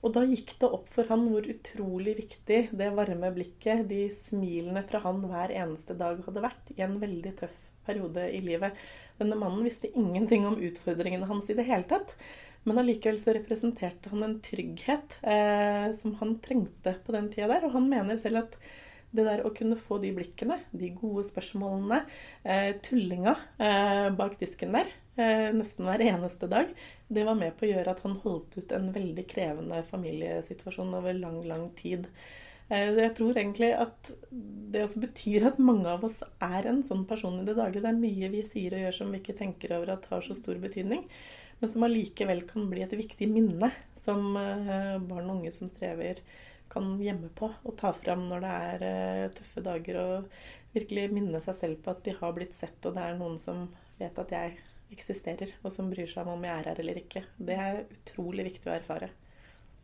[0.05, 4.83] Og da gikk det opp for han hvor utrolig viktig det varme blikket, de smilene
[4.87, 7.55] fra han hver eneste dag hadde vært i en veldig tøff
[7.87, 8.77] periode i livet.
[9.17, 12.13] Denne mannen visste ingenting om utfordringene hans i det hele tatt.
[12.67, 17.65] Men allikevel så representerte han en trygghet eh, som han trengte på den tida der.
[17.65, 18.57] Og han mener selv at
[19.15, 22.01] det der å kunne få de blikkene, de gode spørsmålene,
[22.43, 26.73] eh, tullinga eh, bak disken der, eh, nesten hver eneste dag,
[27.07, 31.15] det var med på å gjøre at han holdt ut en veldig krevende familiesituasjon over
[31.15, 32.09] lang, lang tid.
[32.67, 37.37] Jeg tror egentlig at det også betyr at mange av oss er en sånn person
[37.39, 37.85] i det daglige.
[37.85, 40.35] Det er mye vi sier og gjør som vi ikke tenker over at har så
[40.35, 41.05] stor betydning,
[41.61, 46.19] men som allikevel kan bli et viktig minne som barn og unge som strever
[46.71, 49.99] kan gjemme på og ta fram når det er uh, tøffe dager.
[50.03, 53.37] Og virkelig minne seg selv på at de har blitt sett, og det er noen
[53.41, 54.57] som vet at jeg
[54.93, 57.23] eksisterer, og som bryr seg om om jeg er her eller ikke.
[57.37, 59.09] Det er utrolig viktig å erfare.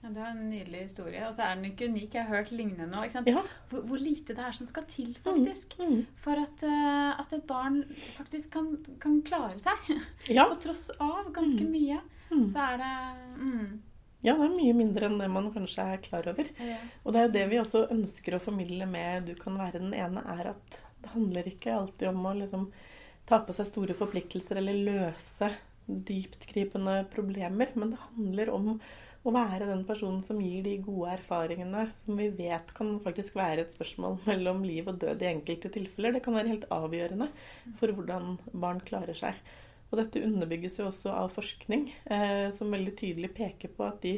[0.04, 1.28] Ja, Det var en nydelig historie.
[1.28, 2.16] Og så er den ikke unik.
[2.16, 3.06] Jeg har hørt lignende nå.
[3.28, 3.44] Ja.
[3.70, 5.78] Hvor, hvor, lite det er som skal til, faktisk.
[5.80, 6.02] Mm, mm.
[6.20, 9.94] For at, uh, at, et barn faktisk kan, kan klare seg.
[10.28, 10.50] Ja.
[10.52, 11.72] På tross av ganske mm.
[11.72, 12.02] mye.
[12.34, 12.46] Mm.
[12.52, 12.94] Så er det
[13.40, 13.66] mm.
[14.24, 16.50] Ja, det er mye mindre enn det man kanskje er klar over.
[16.64, 16.80] Ja.
[17.04, 19.94] Og det er jo det vi også ønsker å formidle med 'Du kan være den
[19.94, 22.72] ene', er at det handler ikke alltid om å liksom
[23.28, 25.52] ta på seg store forpliktelser eller løse
[25.88, 28.80] dyptgripende problemer, men det handler om
[29.24, 33.64] å være den personen som gir de gode erfaringene som vi vet kan faktisk være
[33.64, 36.16] et spørsmål mellom liv og død i enkelte tilfeller.
[36.16, 37.30] Det kan være helt avgjørende
[37.80, 39.40] for hvordan barn klarer seg.
[39.94, 44.16] Og dette underbygges jo også av forskning, eh, som veldig tydelig peker på at de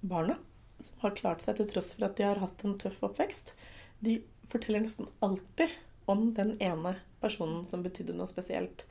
[0.00, 0.38] barna
[0.80, 3.52] som har klart seg til tross for at de har hatt en tøff oppvekst,
[4.00, 5.76] de forteller nesten alltid
[6.10, 8.86] om den ene personen som betydde noe spesielt.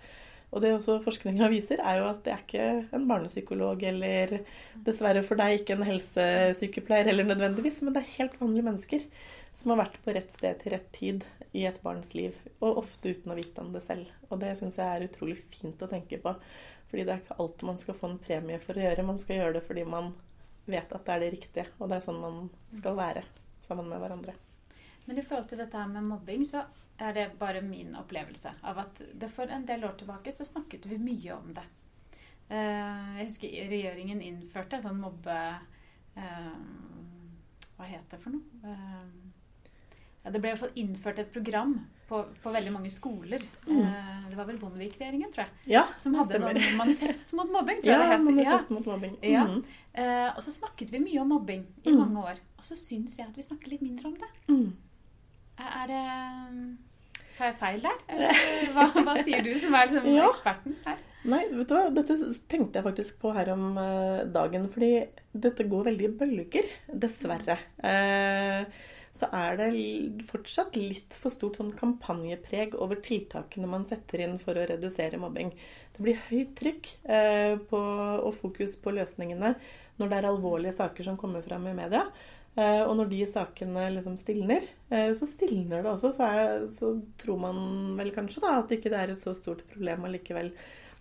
[0.51, 4.41] Og det også forskninga viser, er jo at det er ikke en barnepsykolog eller
[4.86, 9.05] dessverre for deg ikke en helsesykepleier eller nødvendigvis, men det er helt vanlige mennesker
[9.57, 12.35] som har vært på rett sted til rett tid i et barns liv.
[12.59, 14.11] Og ofte uten å vite om det selv.
[14.29, 16.35] Og det syns jeg er utrolig fint å tenke på.
[16.91, 19.07] Fordi det er ikke alt man skal få en premie for å gjøre.
[19.07, 20.13] Man skal gjøre det fordi man
[20.69, 21.67] vet at det er det riktige.
[21.79, 23.25] Og det er sånn man skal være
[23.65, 24.35] sammen med hverandre.
[25.05, 26.63] Men i forhold til dette med mobbing, så
[27.01, 30.85] er det bare min opplevelse av at det for en del år tilbake så snakket
[30.85, 31.63] vi mye om det.
[32.51, 35.37] Eh, jeg husker regjeringen innførte en sånn mobbe...
[36.19, 36.55] Eh,
[37.77, 38.75] hva het det for noe?
[40.22, 41.76] Eh, ja, det ble i hvert fall innført et program
[42.09, 43.41] på, på veldig mange skoler.
[43.65, 43.80] Mm.
[43.82, 45.74] Eh, det var vel Bondevik-regjeringen, tror jeg.
[45.78, 47.82] Ja, som hadde et manifest mot mobbing.
[47.82, 48.28] tror jeg ja, det het.
[48.28, 48.76] manifest ja.
[48.76, 49.17] mot mobbing.
[49.17, 49.32] Mm.
[49.32, 49.45] Ja.
[49.93, 51.99] Eh, og så snakket vi mye om mobbing i mm.
[52.03, 52.41] mange år.
[52.59, 54.32] Og så syns jeg at vi snakker litt mindre om det.
[54.51, 54.72] Mm.
[55.61, 56.05] Er det
[57.38, 58.01] Tar jeg feil der?
[58.11, 58.41] Eller,
[58.76, 60.99] hva, hva, sier du, som er liksom eksperten her?
[61.32, 61.84] Nei, vet du hva?
[61.93, 62.17] Dette
[62.49, 64.67] tenkte jeg faktisk på her om eh, dagen.
[64.74, 64.91] Fordi
[65.32, 66.69] dette går veldig i bølger,
[67.01, 67.57] dessverre.
[67.82, 69.70] Eh, så er det
[70.30, 75.51] fortsatt litt for stort sånn kampanjepreg over tiltakene man setter inn for å redusere mobbing.
[75.91, 77.80] Det blir høyt trykk eh, på,
[78.24, 79.55] og fokus på løsningene
[79.99, 82.05] når det er alvorlige saker som kommer fram i media.
[82.59, 86.12] Eh, og når de sakene liksom stilner, eh, så stilner det også.
[86.16, 87.59] Så, er, så, tror man
[87.99, 90.51] vel kanskje da at ikke det er et så stort problem allikevel.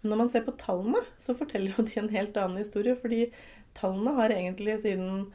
[0.00, 2.98] Men når man ser på tallene, så forteller jo de en helt annen historie.
[2.98, 3.24] Fordi
[3.78, 5.26] tallene har egentlig siden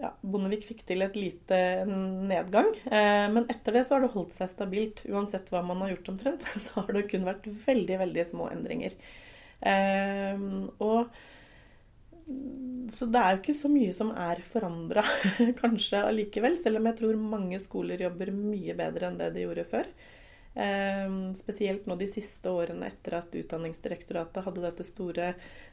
[0.00, 2.70] ja, Bondevik fikk til et lite nedgang.
[2.86, 5.04] Eh, men etter det så har det holdt seg stabilt.
[5.10, 8.96] Uansett hva man har gjort omtrent, så har det kun vært veldig, veldig små endringer.
[9.60, 10.48] Eh,
[10.82, 11.12] og
[12.92, 15.04] så det er jo ikke så mye som er forandra,
[15.62, 16.56] kanskje allikevel.
[16.60, 19.90] Selv om jeg tror mange skoler jobber mye bedre enn det de gjorde før.
[20.54, 25.30] Ehm, spesielt nå de siste årene etter at Utdanningsdirektoratet hadde dette store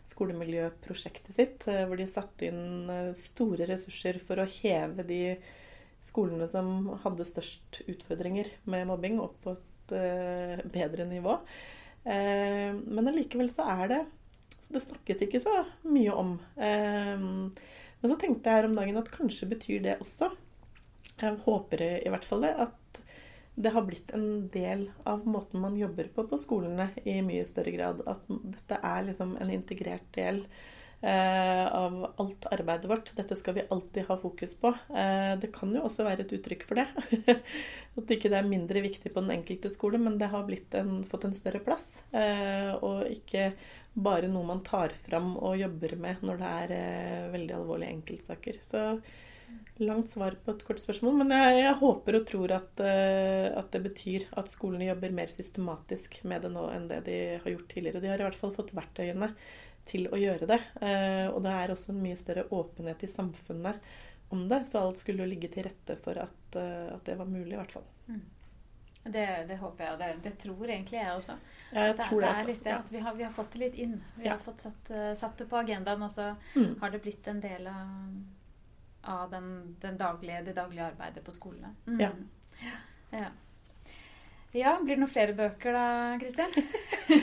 [0.07, 5.23] skolemiljøprosjektet sitt, eh, hvor de satte inn eh, store ressurser for å heve de
[5.99, 11.35] skolene som hadde størst utfordringer med mobbing, opp på et eh, bedre nivå.
[12.07, 14.05] Ehm, men allikevel så er det
[14.69, 16.35] Det snakkes ikke så mye om.
[16.61, 17.49] Ehm,
[17.99, 20.29] men så tenkte jeg her om dagen at kanskje betyr det også,
[21.19, 23.01] jeg håper i hvert fall det, at
[23.59, 27.73] det har blitt en del av måten man jobber på på skolene i mye større
[27.75, 28.03] grad.
[28.07, 30.45] At dette er liksom en integrert del
[31.01, 33.11] eh, av alt arbeidet vårt.
[33.17, 34.71] Dette skal vi alltid ha fokus på.
[34.95, 36.87] Eh, det kan jo også være et uttrykk for det.
[37.99, 40.47] At ikke det er mindre viktig på den enkelte skole, men det har
[40.79, 42.05] en, fått en større plass.
[42.15, 43.51] Eh, og ikke
[43.99, 48.63] bare noe man tar fram og jobber med når det er eh, veldig alvorlige enkeltsaker.
[48.63, 48.85] Så
[49.79, 51.21] langt svar på et kort spørsmål.
[51.21, 55.31] Men jeg, jeg håper og tror at, uh, at, det betyr at skolene jobber mer
[55.31, 58.03] systematisk med det nå enn det de har gjort tidligere.
[58.03, 59.31] De har i hvert fall fått verktøyene
[59.89, 60.59] til å gjøre det.
[60.81, 63.93] Uh, og det er også en mye større åpenhet i samfunnet
[64.35, 64.65] om det.
[64.69, 67.61] Så alt skulle jo ligge til rette for at, uh, at det var mulig, i
[67.61, 67.87] hvert fall.
[68.09, 68.27] Mm.
[69.09, 71.37] Det, det, håper jeg, det, det, tror egentlig jeg også.
[71.71, 73.61] Ja, jeg det, tror det, er litt det at vi har, vi har, fått det
[73.63, 73.95] litt inn.
[74.17, 74.35] Vi ja.
[74.35, 76.75] har fått satt, satt, det på agendaen, og så mm.
[76.81, 77.87] har det blitt en del av
[79.01, 81.75] av den, den daglige, det daglige arbeidet på skolene.
[81.87, 82.01] Mm.
[82.01, 82.11] Ja.
[83.11, 83.29] ja.
[84.51, 85.87] Ja, Blir det noen flere bøker da,
[86.17, 86.49] Kristin?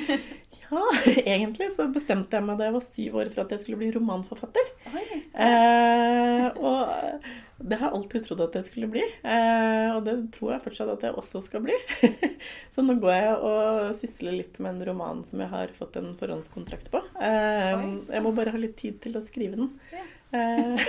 [0.63, 0.83] ja,
[1.25, 3.89] egentlig så bestemte jeg meg da jeg var syv år for at jeg skulle bli
[3.97, 4.69] romanforfatter.
[4.95, 7.27] Eh, og
[7.59, 9.03] det har jeg alltid trodd at jeg skulle bli.
[9.27, 11.75] Eh, og det tror jeg fortsatt at jeg også skal bli.
[12.75, 16.15] så nå går jeg og sysler litt med en roman som jeg har fått en
[16.21, 17.03] forhåndskontrakt på.
[17.19, 17.75] Eh,
[18.07, 19.75] jeg må bare ha litt tid til å skrive den.
[19.91, 20.07] Ja.
[20.37, 20.81] Eh,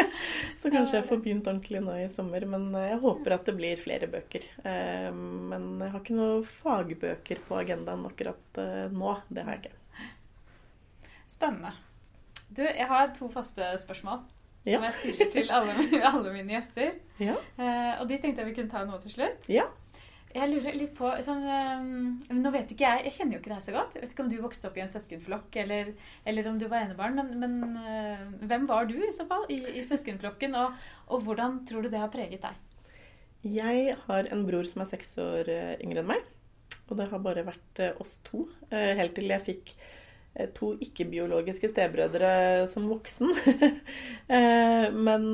[0.60, 2.46] så kanskje jeg får begynt ordentlig nå i sommer.
[2.50, 4.46] Men eh, jeg håper at det blir flere bøker.
[4.66, 9.16] Eh, men jeg har ikke noen fagbøker på agendaen akkurat nå.
[9.28, 10.08] Det har jeg ikke.
[11.26, 11.74] Spennende.
[12.48, 14.22] Du, jeg har to faste spørsmål
[14.66, 14.78] som ja.
[14.88, 15.74] jeg stiller til alle,
[16.10, 16.94] alle mine gjester.
[17.22, 17.34] Ja.
[18.00, 19.46] og de tenkte jeg vi kunne ta nå til slutt.
[19.50, 19.66] Ja.
[20.36, 23.64] Jeg lurer litt på sånn, um, Nå vet ikke jeg Jeg kjenner jo ikke deg
[23.64, 23.94] så godt.
[23.96, 25.92] Jeg vet ikke om du vokste opp i en søskenflokk, eller,
[26.28, 27.16] eller om du var enebarn.
[27.16, 30.56] Men, men uh, hvem var du i så fall i, i søskenflokken?
[30.60, 32.58] Og, og, hvordan tror du det har preget deg?
[33.46, 36.26] Jeg har en bror som er seks år uh, yngre enn meg.
[36.86, 39.76] Og det har bare vært uh, oss to helt til jeg fikk
[40.52, 43.30] to ikke-biologiske stebrødre som voksen.
[45.06, 45.24] men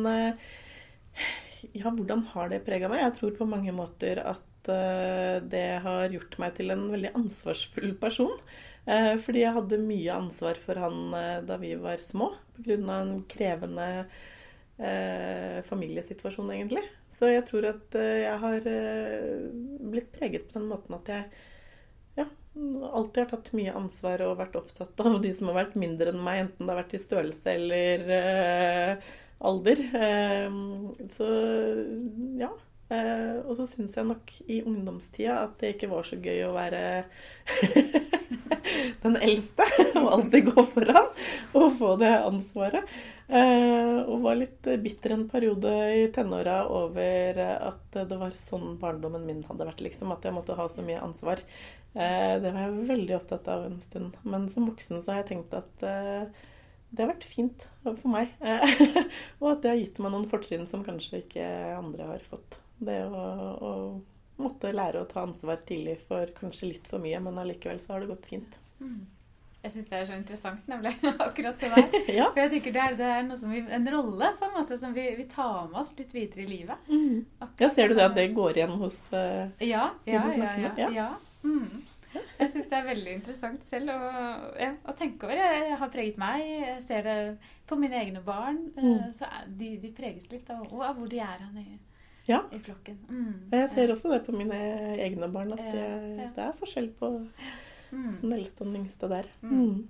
[1.75, 3.03] ja, hvordan har det prega meg?
[3.03, 7.95] Jeg tror på mange måter at Eh, det har gjort meg til en veldig ansvarsfull
[8.01, 8.35] person.
[8.87, 12.79] Eh, fordi jeg hadde mye ansvar for han eh, da vi var små, pga.
[13.01, 14.07] en krevende
[15.69, 16.81] familiesituasjon, egentlig.
[17.13, 18.65] Så jeg tror at jeg har
[19.93, 21.29] blitt preget på den måten at jeg
[22.17, 22.25] ja,
[22.89, 26.25] alltid har tatt mye ansvar og vært opptatt av de som har vært mindre enn
[26.25, 28.99] meg, enten det har vært i størrelse eller
[29.53, 29.85] alder.
[31.15, 31.31] så
[32.41, 32.51] ja.
[32.93, 36.53] Eh, og så syns jeg nok i ungdomstida at det ikke var så gøy å
[36.53, 36.83] være
[39.05, 39.67] den eldste
[40.03, 41.11] og alltid gå foran
[41.57, 42.95] og få det ansvaret.
[43.33, 45.73] Eh, og var litt bitter en periode
[46.03, 50.13] i tenåra over at det var sånn barndommen min hadde vært, liksom.
[50.13, 51.41] At jeg måtte ha så mye ansvar.
[51.95, 54.19] Eh, det var jeg veldig opptatt av en stund.
[54.27, 55.73] Men som voksen så har jeg tenkt at
[56.93, 58.35] det har vært fint for meg.
[59.41, 61.47] og at det har gitt meg noen fortrinn som kanskje ikke
[61.79, 62.62] andre har fått.
[62.83, 63.25] Det å,
[63.69, 63.73] å,
[64.43, 68.03] måtte lære å ta ansvar tidlig for kanskje litt for mye, men allikevel så har
[68.03, 68.59] det gått fint.
[68.83, 69.03] Mm.
[69.63, 70.93] Jeg syns det er så interessant, nemlig.
[71.29, 71.99] Akkurat det der.
[72.19, 72.27] ja.
[72.35, 75.05] For jeg tenker det er, det er vi, en rolle på en måte som vi,
[75.19, 76.89] vi, tar med oss litt videre i livet.
[76.91, 77.23] Mm.
[77.61, 80.65] Ja, Ser du det at det går igjen hos uh, ja, ja, de du snakker
[80.67, 80.83] med?
[80.83, 80.91] Ja.
[80.97, 81.11] ja.
[81.47, 81.83] Mm.
[82.13, 84.11] Jeg syns det er veldig interessant selv å,
[84.61, 85.39] ja, å, tenke over.
[85.39, 86.43] Jeg har preget meg.
[86.43, 87.17] Jeg ser det
[87.69, 88.59] på mine egne barn.
[88.77, 89.15] Eh, mm.
[89.17, 91.79] Så de, de, preges litt av, av hvor de er i,
[92.29, 92.43] ja.
[92.53, 92.99] i flokken.
[93.09, 93.51] Mm.
[93.53, 94.59] Jeg ser også det på mine
[95.03, 95.89] egne barn, at det,
[96.37, 97.11] det er forskjell på
[97.91, 98.15] mm.
[98.23, 99.29] den eldste og den yngste der.
[99.43, 99.59] Mm.
[99.59, 99.83] mm.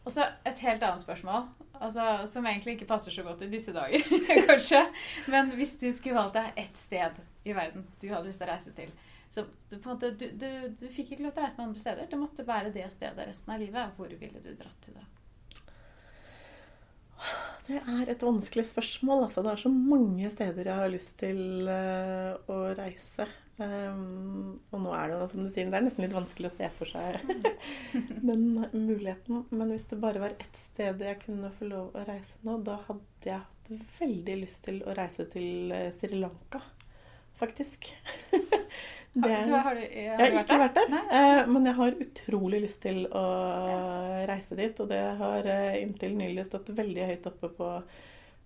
[0.00, 1.42] Og så et helt annet spørsmål,
[1.76, 4.00] altså, som egentlig ikke passer så godt i disse dager,
[4.48, 4.80] kanskje.
[5.28, 8.52] Men hvis du skulle valgt deg ett sted i verden du hadde lyst til å
[8.54, 8.94] reise til
[9.30, 10.48] så du, måte, du, du,
[10.80, 12.06] du, fikk ikke lov til å reise til andre steder.
[12.10, 13.92] Det måtte være det stedet resten av livet.
[13.96, 15.04] Hvor ville du dratt til da?
[17.68, 19.26] Det er et vanskelig spørsmål.
[19.28, 23.28] Altså, det er så mange steder jeg har lyst til uh, å reise.
[23.60, 26.68] Um, og nå er det som du sier, det er nesten litt vanskelig å se
[26.72, 27.18] for seg
[28.30, 29.44] den muligheten.
[29.52, 32.78] Men hvis det bare var ett sted jeg kunne få lov å reise nå, da
[32.86, 36.62] hadde jeg hatt veldig lyst til å reise til eh, Sri Lanka,
[37.40, 37.90] faktisk.
[38.30, 41.98] det, har, du, har, du, har jeg har ikke vært der, uh, men jeg har
[42.06, 43.26] utrolig lyst til å
[44.30, 44.84] reise dit.
[44.84, 47.74] Og det har uh, inntil nylig stått veldig høyt oppe på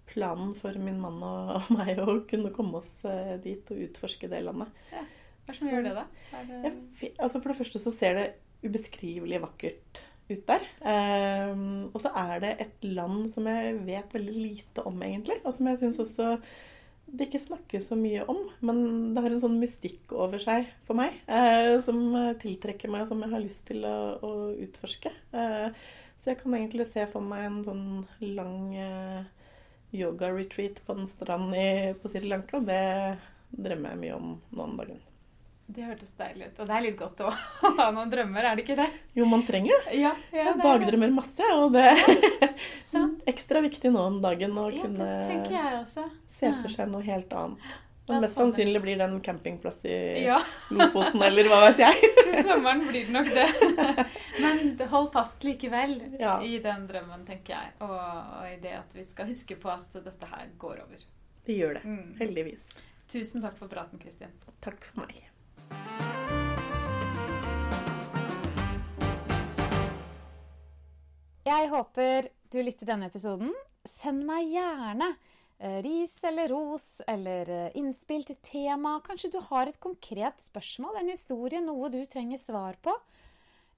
[0.07, 4.43] planen for min mann og, meg å kunne komme oss eh, dit og utforske det
[4.45, 4.73] landet.
[4.93, 5.05] Ja.
[5.45, 6.05] Hva er det som gjør det, da?
[6.49, 6.59] Det...
[6.65, 8.27] Ja, altså for det første så ser det
[8.65, 10.63] ubeskrivelig vakkert ut der.
[10.81, 15.37] Um, og så er det et land som jeg vet veldig lite om, egentlig.
[15.45, 16.31] Og som jeg syns også
[17.07, 18.41] det ikke snakkes så mye om.
[18.65, 18.81] Men
[19.15, 22.01] det har en sånn mystikk over seg for meg eh, som
[22.41, 24.33] tiltrekker meg, som jeg har lyst til å, å
[24.67, 25.13] utforske.
[25.37, 25.69] Eh,
[26.17, 27.87] så jeg kan egentlig se for meg en sånn
[28.23, 29.25] lang eh,
[29.95, 33.19] yoga-retreat på en strand i, på Sri Lanka, det
[33.55, 35.03] drømmer jeg mye om nå om dagen.
[35.67, 36.59] Det hørtes deilig ut.
[36.61, 38.89] Og det er litt godt å ha noen drømmer, er det ikke det?
[39.17, 39.97] Jo, man trenger det.
[39.97, 44.85] Ja, ja, jeg dagdrømmer masse, og det er ekstra viktig nå om dagen å ja,
[44.85, 45.81] kunne
[46.29, 47.81] se for seg noe helt annet.
[48.07, 50.37] Men mest sannsynlig blir det en campingplass i ja.
[50.69, 52.11] Lofoten, eller hva vet jeg.
[52.27, 53.47] Til sommeren blir det nok det.
[54.45, 56.37] Men hold fast likevel ja.
[56.45, 57.75] i den drømmen, tenker jeg.
[57.87, 61.07] Og, og, i det at vi skal huske på at dette her går over.
[61.49, 61.87] Det gjør det.
[61.89, 62.11] Mm.
[62.21, 62.69] Heldigvis.
[63.09, 64.37] Tusen takk for praten, Kristin.
[64.65, 65.25] Takk for meg.
[71.45, 73.53] Jeg håper du likte denne episoden.
[73.85, 75.15] Send meg gjerne
[75.59, 78.99] Eh, ris eller ros eller eh, innspill til tema.
[79.07, 82.95] Kanskje du har et konkret spørsmål, en historie, noe du trenger svar på.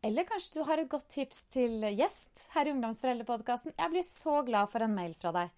[0.03, 3.77] Eller kanskje du har et godt tips til gjest her i Ungdomsforeldrepodkasten.
[3.77, 5.55] Jeg blir så glad for en mail fra deg.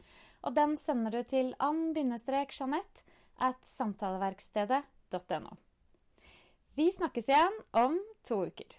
[0.46, 3.06] Og den sender du til ann-jeanette
[3.48, 5.56] at samtaleverkstedet.no.
[6.78, 7.94] Vi snakkes igjen om
[8.28, 8.74] to uker.